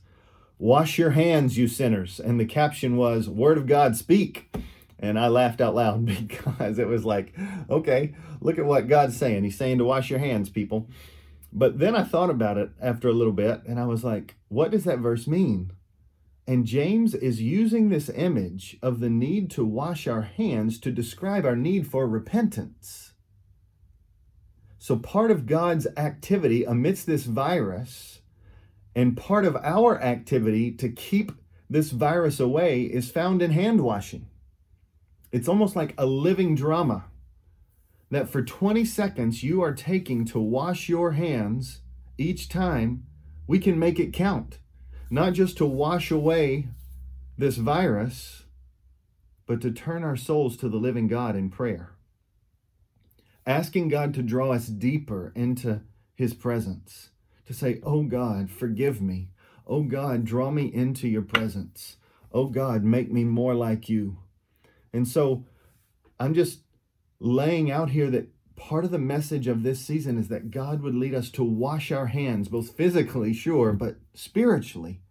Wash 0.57 0.97
your 0.97 1.11
hands, 1.11 1.57
you 1.57 1.69
sinners. 1.69 2.19
And 2.19 2.37
the 2.37 2.43
caption 2.43 2.97
was, 2.97 3.29
Word 3.29 3.57
of 3.57 3.65
God, 3.65 3.95
speak. 3.95 4.53
And 4.99 5.17
I 5.17 5.27
laughed 5.27 5.61
out 5.61 5.75
loud 5.75 6.05
because 6.27 6.77
it 6.77 6.87
was 6.87 7.05
like, 7.05 7.33
okay, 7.69 8.13
look 8.41 8.57
at 8.57 8.65
what 8.65 8.87
God's 8.87 9.17
saying. 9.17 9.43
He's 9.43 9.57
saying 9.57 9.77
to 9.77 9.85
wash 9.85 10.09
your 10.09 10.19
hands, 10.19 10.49
people. 10.49 10.87
But 11.51 11.79
then 11.79 11.95
I 11.95 12.03
thought 12.03 12.29
about 12.29 12.57
it 12.57 12.69
after 12.79 13.09
a 13.09 13.13
little 13.13 13.33
bit 13.33 13.61
and 13.65 13.79
I 13.79 13.85
was 13.85 14.03
like, 14.03 14.35
what 14.49 14.71
does 14.71 14.83
that 14.83 14.99
verse 14.99 15.27
mean? 15.27 15.71
And 16.45 16.65
James 16.65 17.13
is 17.13 17.41
using 17.41 17.89
this 17.89 18.09
image 18.09 18.77
of 18.81 18.99
the 18.99 19.09
need 19.09 19.51
to 19.51 19.63
wash 19.63 20.07
our 20.07 20.23
hands 20.23 20.79
to 20.79 20.91
describe 20.91 21.45
our 21.45 21.55
need 21.55 21.87
for 21.87 22.07
repentance. 22.07 23.13
So, 24.79 24.95
part 24.95 25.29
of 25.29 25.45
God's 25.45 25.85
activity 25.95 26.63
amidst 26.63 27.05
this 27.05 27.25
virus 27.25 28.21
and 28.95 29.15
part 29.15 29.45
of 29.45 29.55
our 29.57 30.01
activity 30.01 30.71
to 30.71 30.89
keep 30.89 31.33
this 31.69 31.91
virus 31.91 32.39
away 32.39 32.81
is 32.81 33.11
found 33.11 33.41
in 33.41 33.51
hand 33.51 33.81
washing. 33.81 34.27
It's 35.31 35.47
almost 35.47 35.75
like 35.75 35.93
a 35.97 36.05
living 36.05 36.55
drama 36.55 37.05
that 38.09 38.29
for 38.29 38.41
20 38.41 38.83
seconds 38.85 39.43
you 39.43 39.61
are 39.61 39.73
taking 39.73 40.25
to 40.25 40.39
wash 40.39 40.89
your 40.89 41.11
hands 41.11 41.81
each 42.17 42.49
time 42.49 43.03
we 43.47 43.59
can 43.59 43.79
make 43.79 43.99
it 43.99 44.13
count. 44.13 44.59
Not 45.11 45.33
just 45.33 45.57
to 45.57 45.65
wash 45.65 46.11
away 46.11 46.67
this 47.37 47.57
virus, 47.57 48.43
but 49.47 49.61
to 49.61 49.71
turn 49.71 50.03
our 50.03 50.15
souls 50.15 50.57
to 50.57 50.69
the 50.69 50.77
living 50.77 51.07
God 51.07 51.35
in 51.35 51.49
prayer. 51.49 51.91
Asking 53.45 53.87
God 53.87 54.13
to 54.13 54.21
draw 54.21 54.51
us 54.51 54.67
deeper 54.67 55.31
into 55.35 55.81
his 56.13 56.33
presence 56.33 57.09
to 57.47 57.53
say, 57.53 57.79
Oh 57.81 58.03
God, 58.03 58.51
forgive 58.51 59.01
me. 59.01 59.29
Oh 59.65 59.81
God, 59.81 60.25
draw 60.25 60.51
me 60.51 60.65
into 60.65 61.07
your 61.07 61.23
presence. 61.23 61.97
Oh 62.31 62.45
God, 62.45 62.83
make 62.83 63.11
me 63.11 63.23
more 63.23 63.55
like 63.55 63.89
you. 63.89 64.17
And 64.93 65.07
so 65.07 65.45
I'm 66.19 66.33
just 66.33 66.61
laying 67.19 67.71
out 67.71 67.89
here 67.91 68.09
that 68.11 68.29
part 68.55 68.85
of 68.85 68.91
the 68.91 68.99
message 68.99 69.47
of 69.47 69.63
this 69.63 69.79
season 69.79 70.17
is 70.17 70.27
that 70.27 70.51
God 70.51 70.81
would 70.81 70.95
lead 70.95 71.13
us 71.13 71.29
to 71.31 71.43
wash 71.43 71.91
our 71.91 72.07
hands, 72.07 72.47
both 72.47 72.75
physically, 72.75 73.33
sure, 73.33 73.73
but 73.73 73.97
spiritually. 74.13 75.01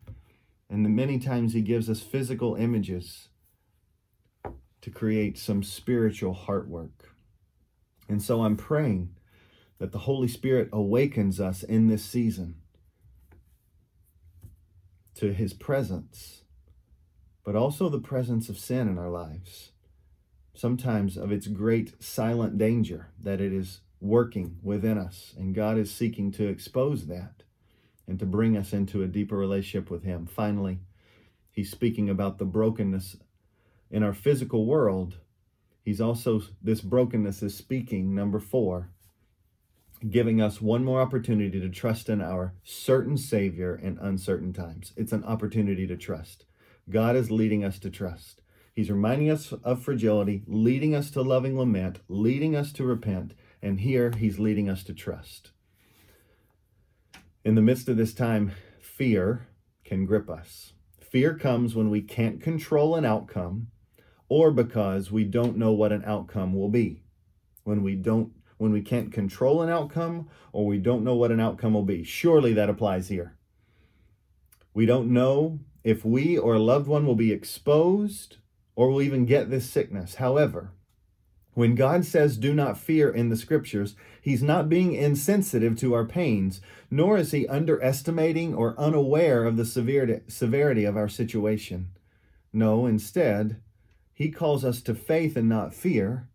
And 0.69 0.85
the 0.85 0.91
many 0.91 1.19
times 1.19 1.55
He 1.55 1.63
gives 1.63 1.89
us 1.89 2.01
physical 2.01 2.55
images 2.55 3.29
to 4.81 4.91
create 4.91 5.39
some 5.39 5.63
spiritual 5.63 6.35
heart 6.35 6.69
work. 6.69 7.11
And 8.09 8.23
so 8.23 8.43
I'm 8.43 8.57
praying 8.57 9.15
that 9.79 9.93
the 9.93 10.01
Holy 10.01 10.29
Spirit 10.29 10.69
awakens 10.73 11.41
us 11.41 11.63
in 11.63 11.89
this 11.89 12.05
season 12.05 12.57
to 15.15 15.33
his 15.33 15.53
presence, 15.53 16.43
but 17.49 17.57
also 17.57 17.89
the 17.89 17.99
presence 17.99 18.51
of 18.51 18.59
sin 18.59 18.89
in 18.89 18.99
our 18.99 19.09
lives. 19.09 19.73
Sometimes 20.53 21.17
of 21.17 21.33
its 21.33 21.47
great 21.47 21.95
silent 21.99 22.59
danger 22.59 23.09
that 23.19 23.41
it 23.41 23.55
is 23.55 23.81
working 24.03 24.59
within 24.63 24.99
us, 24.99 25.33
and 25.39 25.55
God 25.55 25.79
is 25.79 25.91
seeking 25.91 26.31
to 26.33 26.47
expose 26.47 27.07
that 27.07 27.45
and 28.07 28.19
to 28.19 28.27
bring 28.27 28.55
us 28.55 28.75
into 28.75 29.03
a 29.03 29.09
deeper 29.09 29.35
relationship 29.35 29.91
with 29.91 30.05
Him. 30.05 30.27
Finally, 30.27 30.81
He's 31.51 31.71
speaking 31.71 32.11
about 32.11 32.37
the 32.37 32.45
brokenness 32.45 33.17
in 33.91 34.03
our 34.03 34.13
physical 34.13 34.67
world. 34.67 35.17
He's 35.83 36.03
also, 36.03 36.43
this 36.63 36.83
brokenness 36.83 37.43
is 37.43 37.57
speaking, 37.57 38.15
number 38.15 38.41
four, 38.41 38.91
giving 40.11 40.43
us 40.43 40.61
one 40.61 40.85
more 40.85 41.01
opportunity 41.01 41.59
to 41.59 41.71
trust 41.71 42.11
in 42.11 42.21
our 42.21 42.53
certain 42.63 43.17
Savior 43.17 43.75
in 43.75 43.97
uncertain 44.03 44.53
times. 44.53 44.93
It's 44.99 45.13
an 45.13 45.25
opportunity 45.25 45.87
to 45.87 45.97
trust. 45.97 46.45
God 46.91 47.17
is 47.17 47.31
leading 47.31 47.65
us 47.65 47.79
to 47.81 47.91
trust. 47.91 48.41
He's 48.75 48.91
reminding 48.91 49.31
us 49.31 49.53
of 49.53 49.83
fragility, 49.83 50.45
leading 50.47 50.95
us 50.95 51.11
to 51.11 51.23
loving 51.23 51.59
lament, 51.59 51.99
leading 52.09 52.55
us 52.55 52.73
to 52.75 52.85
repent, 52.85 53.35
and 53.61 53.81
here 53.81 54.13
He's 54.17 54.39
leading 54.39 54.69
us 54.69 54.85
to 54.85 54.95
trust. 54.95 55.51
In 57.45 57.55
the 57.55 57.63
midst 57.63 57.89
of 57.89 57.97
this 57.97 58.15
time, 58.15 58.53
fear 58.81 59.49
can 59.85 60.07
grip 60.07 60.31
us. 60.31 60.75
Fear 61.01 61.39
comes 61.39 61.75
when 61.75 61.91
we 61.91 62.03
can't 62.03 62.41
control 62.41 62.95
an 62.95 63.05
outcome 63.05 63.69
or 64.29 64.51
because 64.51 65.11
we 65.11 65.25
don't 65.25 65.57
know 65.57 65.73
what 65.73 65.93
an 65.93 66.05
outcome 66.05 66.55
will 66.55 66.69
be. 66.69 67.03
When 67.65 67.83
we 67.83 67.95
don't 67.95 68.33
when 68.59 68.73
we 68.73 68.83
can't 68.83 69.13
control 69.13 69.63
an 69.63 69.71
outcome 69.71 70.29
or 70.53 70.67
we 70.67 70.79
don't 70.79 71.05
know 71.05 71.15
what 71.15 71.31
an 71.31 71.41
outcome 71.41 71.75
will 71.75 71.85
be. 71.85 72.03
Surely 72.03 72.53
that 72.53 72.69
applies 72.69 73.09
here. 73.09 73.37
We 74.75 74.85
don't 74.85 75.13
know 75.13 75.61
if 75.85 76.05
we 76.05 76.37
or 76.37 76.55
a 76.55 76.61
loved 76.61 76.87
one 76.87 77.07
will 77.07 77.15
be 77.15 77.33
exposed 77.33 78.37
or 78.75 78.91
will 78.91 79.03
even 79.03 79.27
get 79.27 79.51
this 79.51 79.69
sickness. 79.69 80.17
However, 80.17 80.71
when 81.55 81.75
God 81.75 82.05
says 82.05 82.37
do 82.37 82.55
not 82.55 82.79
fear 82.79 83.11
in 83.11 83.31
the 83.31 83.37
scriptures, 83.37 83.97
he's 84.21 84.45
not 84.45 84.69
being 84.69 84.95
insensitive 84.95 85.77
to 85.79 85.93
our 85.93 86.05
pains, 86.05 86.61
nor 86.89 87.19
is 87.19 87.33
he 87.33 87.49
underestimating 87.49 88.55
or 88.55 88.79
unaware 88.79 89.45
of 89.45 89.57
the 89.57 89.65
severity, 89.65 90.85
of 90.85 90.97
our 90.97 91.09
situation. 91.09 91.89
No, 92.53 92.87
instead, 92.87 93.61
he 94.15 94.31
calls 94.31 94.65
us 94.65 94.81
to 94.83 94.95
faith 94.95 95.37
and 95.37 95.49
not 95.49 95.75
fear, 95.75 96.29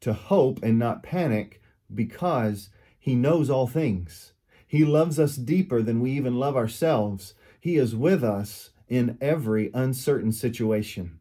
to 0.00 0.14
hope 0.14 0.62
and 0.62 0.78
not 0.78 1.02
panic, 1.02 1.60
because 1.94 2.70
he 2.98 3.14
knows 3.14 3.50
all 3.50 3.66
things. 3.66 4.32
He 4.66 4.86
loves 4.86 5.18
us 5.18 5.36
deeper 5.36 5.82
than 5.82 6.00
we 6.00 6.12
even 6.12 6.38
love 6.38 6.56
ourselves. 6.56 7.34
He 7.60 7.76
is 7.76 7.94
with 7.94 8.24
us 8.24 8.70
in 8.92 9.16
every 9.22 9.70
uncertain 9.72 10.30
situation. 10.30 11.18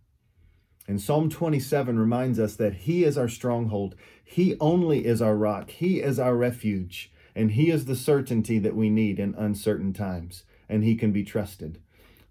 And 0.89 0.99
Psalm 0.99 1.29
27 1.29 1.97
reminds 1.97 2.38
us 2.38 2.57
that 2.57 2.73
He 2.73 3.05
is 3.05 3.17
our 3.17 3.29
stronghold. 3.29 3.95
He 4.25 4.57
only 4.60 5.05
is 5.05 5.21
our 5.21 5.38
rock. 5.38 5.71
He 5.71 6.01
is 6.01 6.19
our 6.19 6.36
refuge. 6.36 7.13
And 7.34 7.51
He 7.51 7.71
is 7.71 7.86
the 7.86 7.95
certainty 7.95 8.60
that 8.60 8.75
we 8.75 8.89
need 8.89 9.19
in 9.19 9.36
uncertain 9.36 9.93
times. 9.93 10.43
And 10.67 10.84
He 10.84 10.95
can 10.95 11.13
be 11.13 11.23
trusted. 11.23 11.79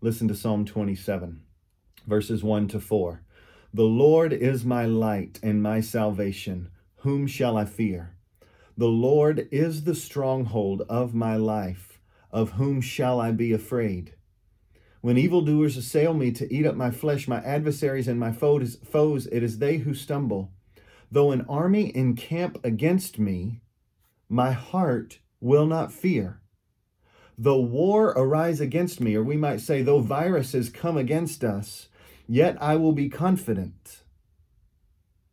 Listen 0.02 0.28
to 0.28 0.34
Psalm 0.34 0.66
27, 0.66 1.40
verses 2.06 2.44
1 2.44 2.68
to 2.68 2.78
4. 2.78 3.22
The 3.72 3.84
Lord 3.84 4.34
is 4.34 4.66
my 4.66 4.84
light 4.84 5.40
and 5.42 5.62
my 5.62 5.80
salvation. 5.80 6.68
Whom 6.96 7.26
shall 7.26 7.56
I 7.56 7.64
fear? 7.64 8.14
The 8.76 8.88
Lord 8.88 9.48
is 9.50 9.84
the 9.84 9.94
stronghold 9.94 10.82
of 10.86 11.14
my 11.14 11.36
life. 11.36 11.98
Of 12.30 12.52
whom 12.52 12.82
shall 12.82 13.18
I 13.18 13.32
be 13.32 13.54
afraid? 13.54 14.12
When 15.00 15.16
evildoers 15.16 15.76
assail 15.76 16.12
me 16.12 16.30
to 16.32 16.52
eat 16.52 16.66
up 16.66 16.76
my 16.76 16.90
flesh, 16.90 17.26
my 17.26 17.38
adversaries 17.38 18.06
and 18.06 18.20
my 18.20 18.32
foes, 18.32 19.26
it 19.32 19.42
is 19.42 19.58
they 19.58 19.78
who 19.78 19.94
stumble. 19.94 20.52
Though 21.10 21.32
an 21.32 21.46
army 21.48 21.94
encamp 21.96 22.62
against 22.64 23.18
me, 23.18 23.62
my 24.28 24.52
heart 24.52 25.20
will 25.40 25.66
not 25.66 25.92
fear. 25.92 26.40
Though 27.38 27.60
war 27.60 28.08
arise 28.08 28.60
against 28.60 29.00
me, 29.00 29.14
or 29.16 29.22
we 29.22 29.38
might 29.38 29.62
say, 29.62 29.80
though 29.80 30.00
viruses 30.00 30.68
come 30.68 30.98
against 30.98 31.42
us, 31.42 31.88
yet 32.28 32.60
I 32.60 32.76
will 32.76 32.92
be 32.92 33.08
confident. 33.08 34.02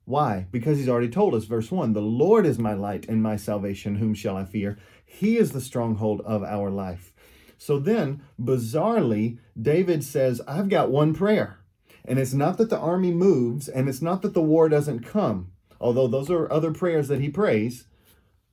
Why? 0.05 0.47
Because 0.51 0.77
he's 0.77 0.87
already 0.87 1.09
told 1.09 1.35
us, 1.35 1.43
verse 1.43 1.69
1 1.69 1.91
The 1.91 2.01
Lord 2.01 2.45
is 2.45 2.57
my 2.57 2.73
light 2.73 3.05
and 3.09 3.21
my 3.21 3.35
salvation. 3.35 3.95
Whom 3.95 4.13
shall 4.13 4.37
I 4.37 4.45
fear? 4.45 4.77
He 5.05 5.37
is 5.37 5.51
the 5.51 5.59
stronghold 5.59 6.21
of 6.21 6.43
our 6.43 6.69
life. 6.69 7.13
So 7.57 7.79
then, 7.79 8.21
bizarrely, 8.41 9.39
David 9.59 10.03
says, 10.03 10.41
I've 10.47 10.69
got 10.69 10.91
one 10.91 11.13
prayer. 11.13 11.59
And 12.05 12.19
it's 12.19 12.33
not 12.33 12.57
that 12.57 12.69
the 12.69 12.79
army 12.79 13.11
moves, 13.11 13.67
and 13.67 13.89
it's 13.89 14.01
not 14.01 14.21
that 14.21 14.33
the 14.33 14.41
war 14.41 14.69
doesn't 14.69 15.01
come, 15.01 15.51
although 15.81 16.07
those 16.07 16.29
are 16.29 16.51
other 16.51 16.71
prayers 16.71 17.07
that 17.09 17.19
he 17.19 17.29
prays. 17.29 17.85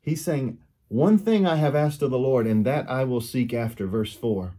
He's 0.00 0.24
saying, 0.24 0.58
One 0.88 1.18
thing 1.18 1.46
I 1.46 1.56
have 1.56 1.76
asked 1.76 2.02
of 2.02 2.10
the 2.10 2.18
Lord, 2.18 2.46
and 2.46 2.66
that 2.66 2.90
I 2.90 3.04
will 3.04 3.20
seek 3.20 3.54
after. 3.54 3.86
Verse 3.86 4.14
4 4.14 4.54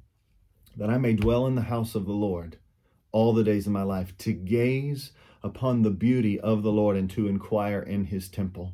that 0.77 0.89
I 0.89 0.97
may 0.97 1.13
dwell 1.13 1.47
in 1.47 1.55
the 1.55 1.61
house 1.61 1.95
of 1.95 2.05
the 2.05 2.13
Lord 2.13 2.57
all 3.15 3.31
the 3.31 3.45
days 3.45 3.65
of 3.65 3.71
my 3.71 3.81
life, 3.81 4.17
to 4.17 4.33
gaze 4.33 5.13
upon 5.41 5.83
the 5.83 5.89
beauty 5.89 6.37
of 6.37 6.63
the 6.63 6.71
Lord 6.71 6.97
and 6.97 7.09
to 7.11 7.29
inquire 7.29 7.79
in 7.79 8.03
his 8.03 8.27
temple. 8.27 8.73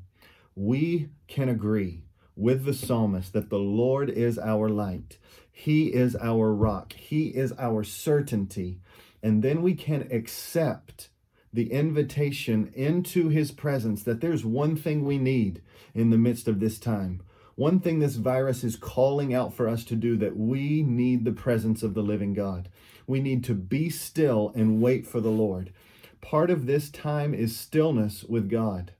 We 0.55 1.09
can 1.27 1.47
agree 1.47 2.05
with 2.35 2.65
the 2.65 2.73
psalmist 2.73 3.33
that 3.33 3.51
the 3.51 3.59
Lord 3.59 4.09
is 4.09 4.39
our 4.39 4.67
light, 4.67 5.19
he 5.51 5.87
is 5.87 6.15
our 6.15 6.53
rock, 6.53 6.93
he 6.93 7.27
is 7.27 7.53
our 7.59 7.83
certainty. 7.83 8.79
And 9.23 9.43
then 9.43 9.61
we 9.61 9.75
can 9.75 10.07
accept 10.11 11.09
the 11.53 11.71
invitation 11.71 12.71
into 12.73 13.29
his 13.29 13.51
presence 13.51 14.03
that 14.03 14.21
there's 14.21 14.45
one 14.45 14.75
thing 14.75 15.05
we 15.05 15.17
need 15.17 15.61
in 15.93 16.09
the 16.09 16.17
midst 16.17 16.47
of 16.47 16.59
this 16.59 16.79
time. 16.79 17.21
One 17.55 17.79
thing 17.79 17.99
this 17.99 18.15
virus 18.15 18.63
is 18.63 18.75
calling 18.75 19.33
out 19.33 19.53
for 19.53 19.67
us 19.67 19.83
to 19.85 19.95
do 19.95 20.15
that 20.17 20.37
we 20.37 20.81
need 20.81 21.25
the 21.25 21.33
presence 21.33 21.83
of 21.83 21.93
the 21.93 22.01
living 22.01 22.33
God. 22.33 22.69
We 23.05 23.19
need 23.19 23.43
to 23.43 23.53
be 23.53 23.89
still 23.89 24.51
and 24.55 24.81
wait 24.81 25.05
for 25.05 25.19
the 25.19 25.29
Lord. 25.29 25.73
Part 26.21 26.49
of 26.49 26.65
this 26.65 26.89
time 26.89 27.33
is 27.33 27.55
stillness 27.57 28.23
with 28.23 28.49
God. 28.49 28.93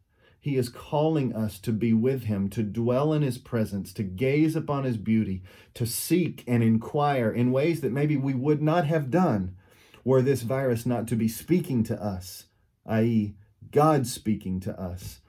He 0.44 0.58
is 0.58 0.70
calling 0.70 1.36
us 1.36 1.60
to 1.60 1.72
be 1.72 1.94
with 1.94 2.24
Him, 2.24 2.50
to 2.50 2.64
dwell 2.64 3.14
in 3.14 3.22
His 3.22 3.38
presence, 3.38 3.94
to 3.94 4.04
gaze 4.04 4.56
upon 4.56 4.86
His 4.86 4.98
beauty, 4.98 5.44
to 5.76 5.86
seek 5.86 6.44
and 6.48 6.64
inquire 6.64 7.32
in 7.32 7.52
ways 7.52 7.82
that 7.82 7.92
maybe 7.92 8.18
we 8.18 8.34
would 8.34 8.60
not 8.60 8.88
have 8.88 9.12
done 9.12 9.56
were 10.04 10.24
this 10.24 10.42
virus 10.42 10.84
not 10.84 11.08
to 11.08 11.16
be 11.16 11.28
speaking 11.28 11.84
to 11.84 12.04
us, 12.04 12.46
i.e., 12.88 13.36
God 13.70 14.08
speaking 14.08 14.60
to 14.62 14.82
us 14.82 15.20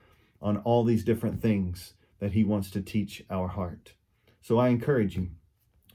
on 0.41 0.57
all 0.57 0.83
these 0.83 1.03
different 1.03 1.43
things 1.43 1.93
that 2.19 2.33
He 2.33 2.43
wants 2.43 2.71
to 2.71 2.81
teach 2.81 3.23
our 3.29 3.49
heart. 3.49 3.93
So 4.41 4.57
I 4.57 4.69
encourage 4.69 5.15
you 5.15 5.29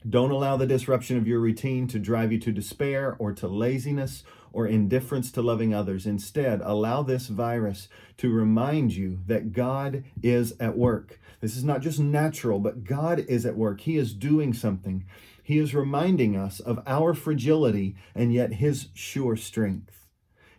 don't 0.07 0.31
allow 0.31 0.55
the 0.55 0.65
disruption 0.65 1.17
of 1.17 1.27
your 1.27 1.41
routine 1.41 1.85
to 1.89 1.99
drive 1.99 2.31
you 2.31 2.39
to 2.39 2.53
despair 2.53 3.17
or 3.19 3.33
to 3.33 3.49
laziness 3.49 4.23
or 4.51 4.67
indifference 4.67 5.31
to 5.31 5.41
loving 5.41 5.73
others. 5.73 6.05
Instead, 6.05 6.61
allow 6.63 7.03
this 7.03 7.27
virus 7.27 7.87
to 8.17 8.31
remind 8.31 8.93
you 8.93 9.19
that 9.27 9.53
God 9.53 10.03
is 10.21 10.53
at 10.59 10.77
work. 10.77 11.19
This 11.41 11.55
is 11.55 11.63
not 11.63 11.81
just 11.81 11.99
natural, 11.99 12.59
but 12.59 12.83
God 12.83 13.19
is 13.19 13.45
at 13.45 13.55
work. 13.55 13.81
He 13.81 13.97
is 13.97 14.13
doing 14.13 14.53
something. 14.53 15.05
He 15.41 15.57
is 15.57 15.73
reminding 15.73 16.35
us 16.35 16.59
of 16.59 16.83
our 16.85 17.13
fragility 17.13 17.95
and 18.13 18.33
yet 18.33 18.53
His 18.53 18.89
sure 18.93 19.35
strength. 19.35 20.07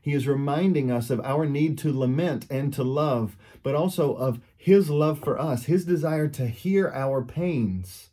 He 0.02 0.14
is 0.14 0.26
reminding 0.26 0.90
us 0.90 1.10
of 1.10 1.20
our 1.20 1.44
need 1.44 1.76
to 1.78 1.96
lament 1.96 2.46
and 2.50 2.72
to 2.72 2.82
love, 2.82 3.36
but 3.62 3.74
also 3.74 4.14
of 4.14 4.40
His 4.56 4.88
love 4.88 5.18
for 5.18 5.38
us, 5.38 5.64
His 5.64 5.84
desire 5.84 6.28
to 6.28 6.46
hear 6.46 6.88
our 6.88 7.22
pains 7.22 8.10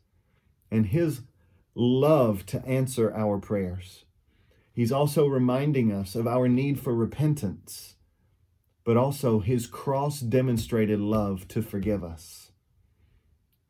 and 0.72 0.88
his 0.88 1.22
love 1.76 2.46
to 2.48 2.66
answer 2.66 3.13
our 3.13 3.38
prayers. 3.38 4.06
He's 4.78 4.92
also 4.92 5.26
reminding 5.26 5.92
us 5.92 6.13
of 6.13 6.28
our 6.28 6.48
need 6.48 6.80
for 6.80 6.94
repentance, 6.94 7.96
but 8.84 8.96
also 8.96 9.40
his 9.40 9.66
cross 9.66 10.20
demonstrated 10.20 11.00
love 11.00 11.48
to 11.48 11.63
forgive 11.63 12.04
us. 12.04 12.52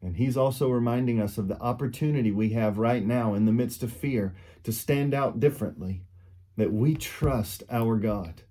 And 0.02 0.18
he's 0.18 0.36
also 0.36 0.68
reminding 0.70 1.22
us 1.22 1.38
of 1.38 1.48
the 1.48 1.62
opportunity 1.62 2.30
we 2.30 2.50
have 2.50 2.78
right 2.78 3.06
now 3.06 3.36
in 3.36 3.46
the 3.46 3.54
midst 3.54 3.84
of 3.84 3.94
fear 3.94 4.36
to 4.66 4.74
stand 4.74 5.14
out 5.14 5.40
differently, 5.40 6.02
that 6.58 6.74
we 6.74 6.94
trust 6.94 7.64
our 7.72 7.96
God, 7.96 8.42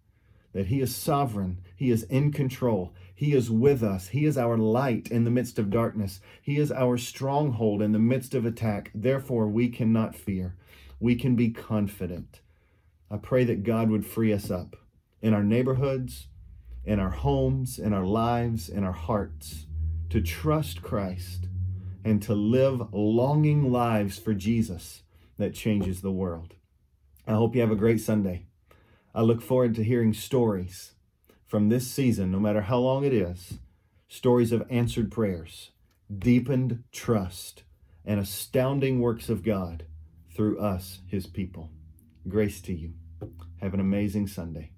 that 0.55 0.69
he 0.69 0.81
is 0.81 0.97
sovereign, 0.97 1.61
he 1.77 1.91
is 1.91 2.05
in 2.05 2.33
control, 2.33 2.95
he 3.15 3.35
is 3.35 3.51
with 3.51 3.83
us. 3.83 4.09
He 4.09 4.25
is 4.25 4.39
our 4.39 4.57
light 4.57 5.09
in 5.09 5.25
the 5.25 5.31
midst 5.31 5.59
of 5.59 5.69
darkness. 5.69 6.21
He 6.41 6.57
is 6.57 6.73
our 6.73 6.97
stronghold 6.97 7.83
in 7.83 7.93
the 7.93 7.99
midst 7.99 8.35
of 8.35 8.47
attack. 8.47 8.91
Therefore, 8.95 9.47
we 9.47 9.69
cannot 9.69 10.15
fear. 10.15 10.57
We 10.99 11.17
can 11.17 11.37
be 11.37 11.51
confident. 11.51 12.41
I 13.11 13.17
pray 13.19 13.45
that 13.45 13.63
God 13.63 13.91
would 13.91 14.07
free 14.07 14.33
us 14.33 14.51
up 14.51 14.77
in 15.23 15.33
our 15.33 15.45
neighborhoods, 15.45 16.29
in 16.85 16.99
our 17.01 17.11
homes, 17.11 17.79
in 17.79 17.93
our 17.93 18.05
lives, 18.05 18.69
in 18.69 18.85
our 18.85 18.93
hearts 18.93 19.67
to 20.11 20.21
trust 20.21 20.83
Christ 20.83 21.49
and 22.05 22.23
to 22.23 22.35
live 22.35 22.93
longing 22.93 23.73
lives 23.73 24.19
for 24.19 24.35
Jesus 24.35 25.03
that 25.39 25.55
changes 25.55 26.01
the 26.01 26.13
world. 26.13 26.55
I 27.27 27.33
hope 27.33 27.55
you 27.55 27.61
have 27.61 27.73
a 27.73 27.77
great 27.77 28.01
Sunday. 28.01 28.47
I 29.15 29.23
look 29.23 29.43
forward 29.43 29.75
to 29.75 29.85
hearing 29.85 30.13
stories 30.13 30.93
from 31.47 31.69
this 31.69 31.87
season, 31.87 32.31
no 32.31 32.39
matter 32.39 32.63
how 32.63 32.79
long 32.79 33.05
it 33.05 33.13
is, 33.13 33.59
stories 34.09 34.53
of 34.53 34.67
answered 34.71 35.11
prayers, 35.11 35.71
deepened 36.17 36.85
trust, 36.93 37.65
and 38.05 38.21
astounding 38.21 39.01
works 39.01 39.29
of 39.29 39.43
God 39.43 39.85
through 40.33 40.61
us, 40.61 41.01
his 41.09 41.27
people. 41.27 41.71
Grace 42.29 42.61
to 42.63 42.75
you. 42.75 42.95
Have 43.61 43.73
an 43.73 43.79
amazing 43.79 44.27
Sunday. 44.27 44.73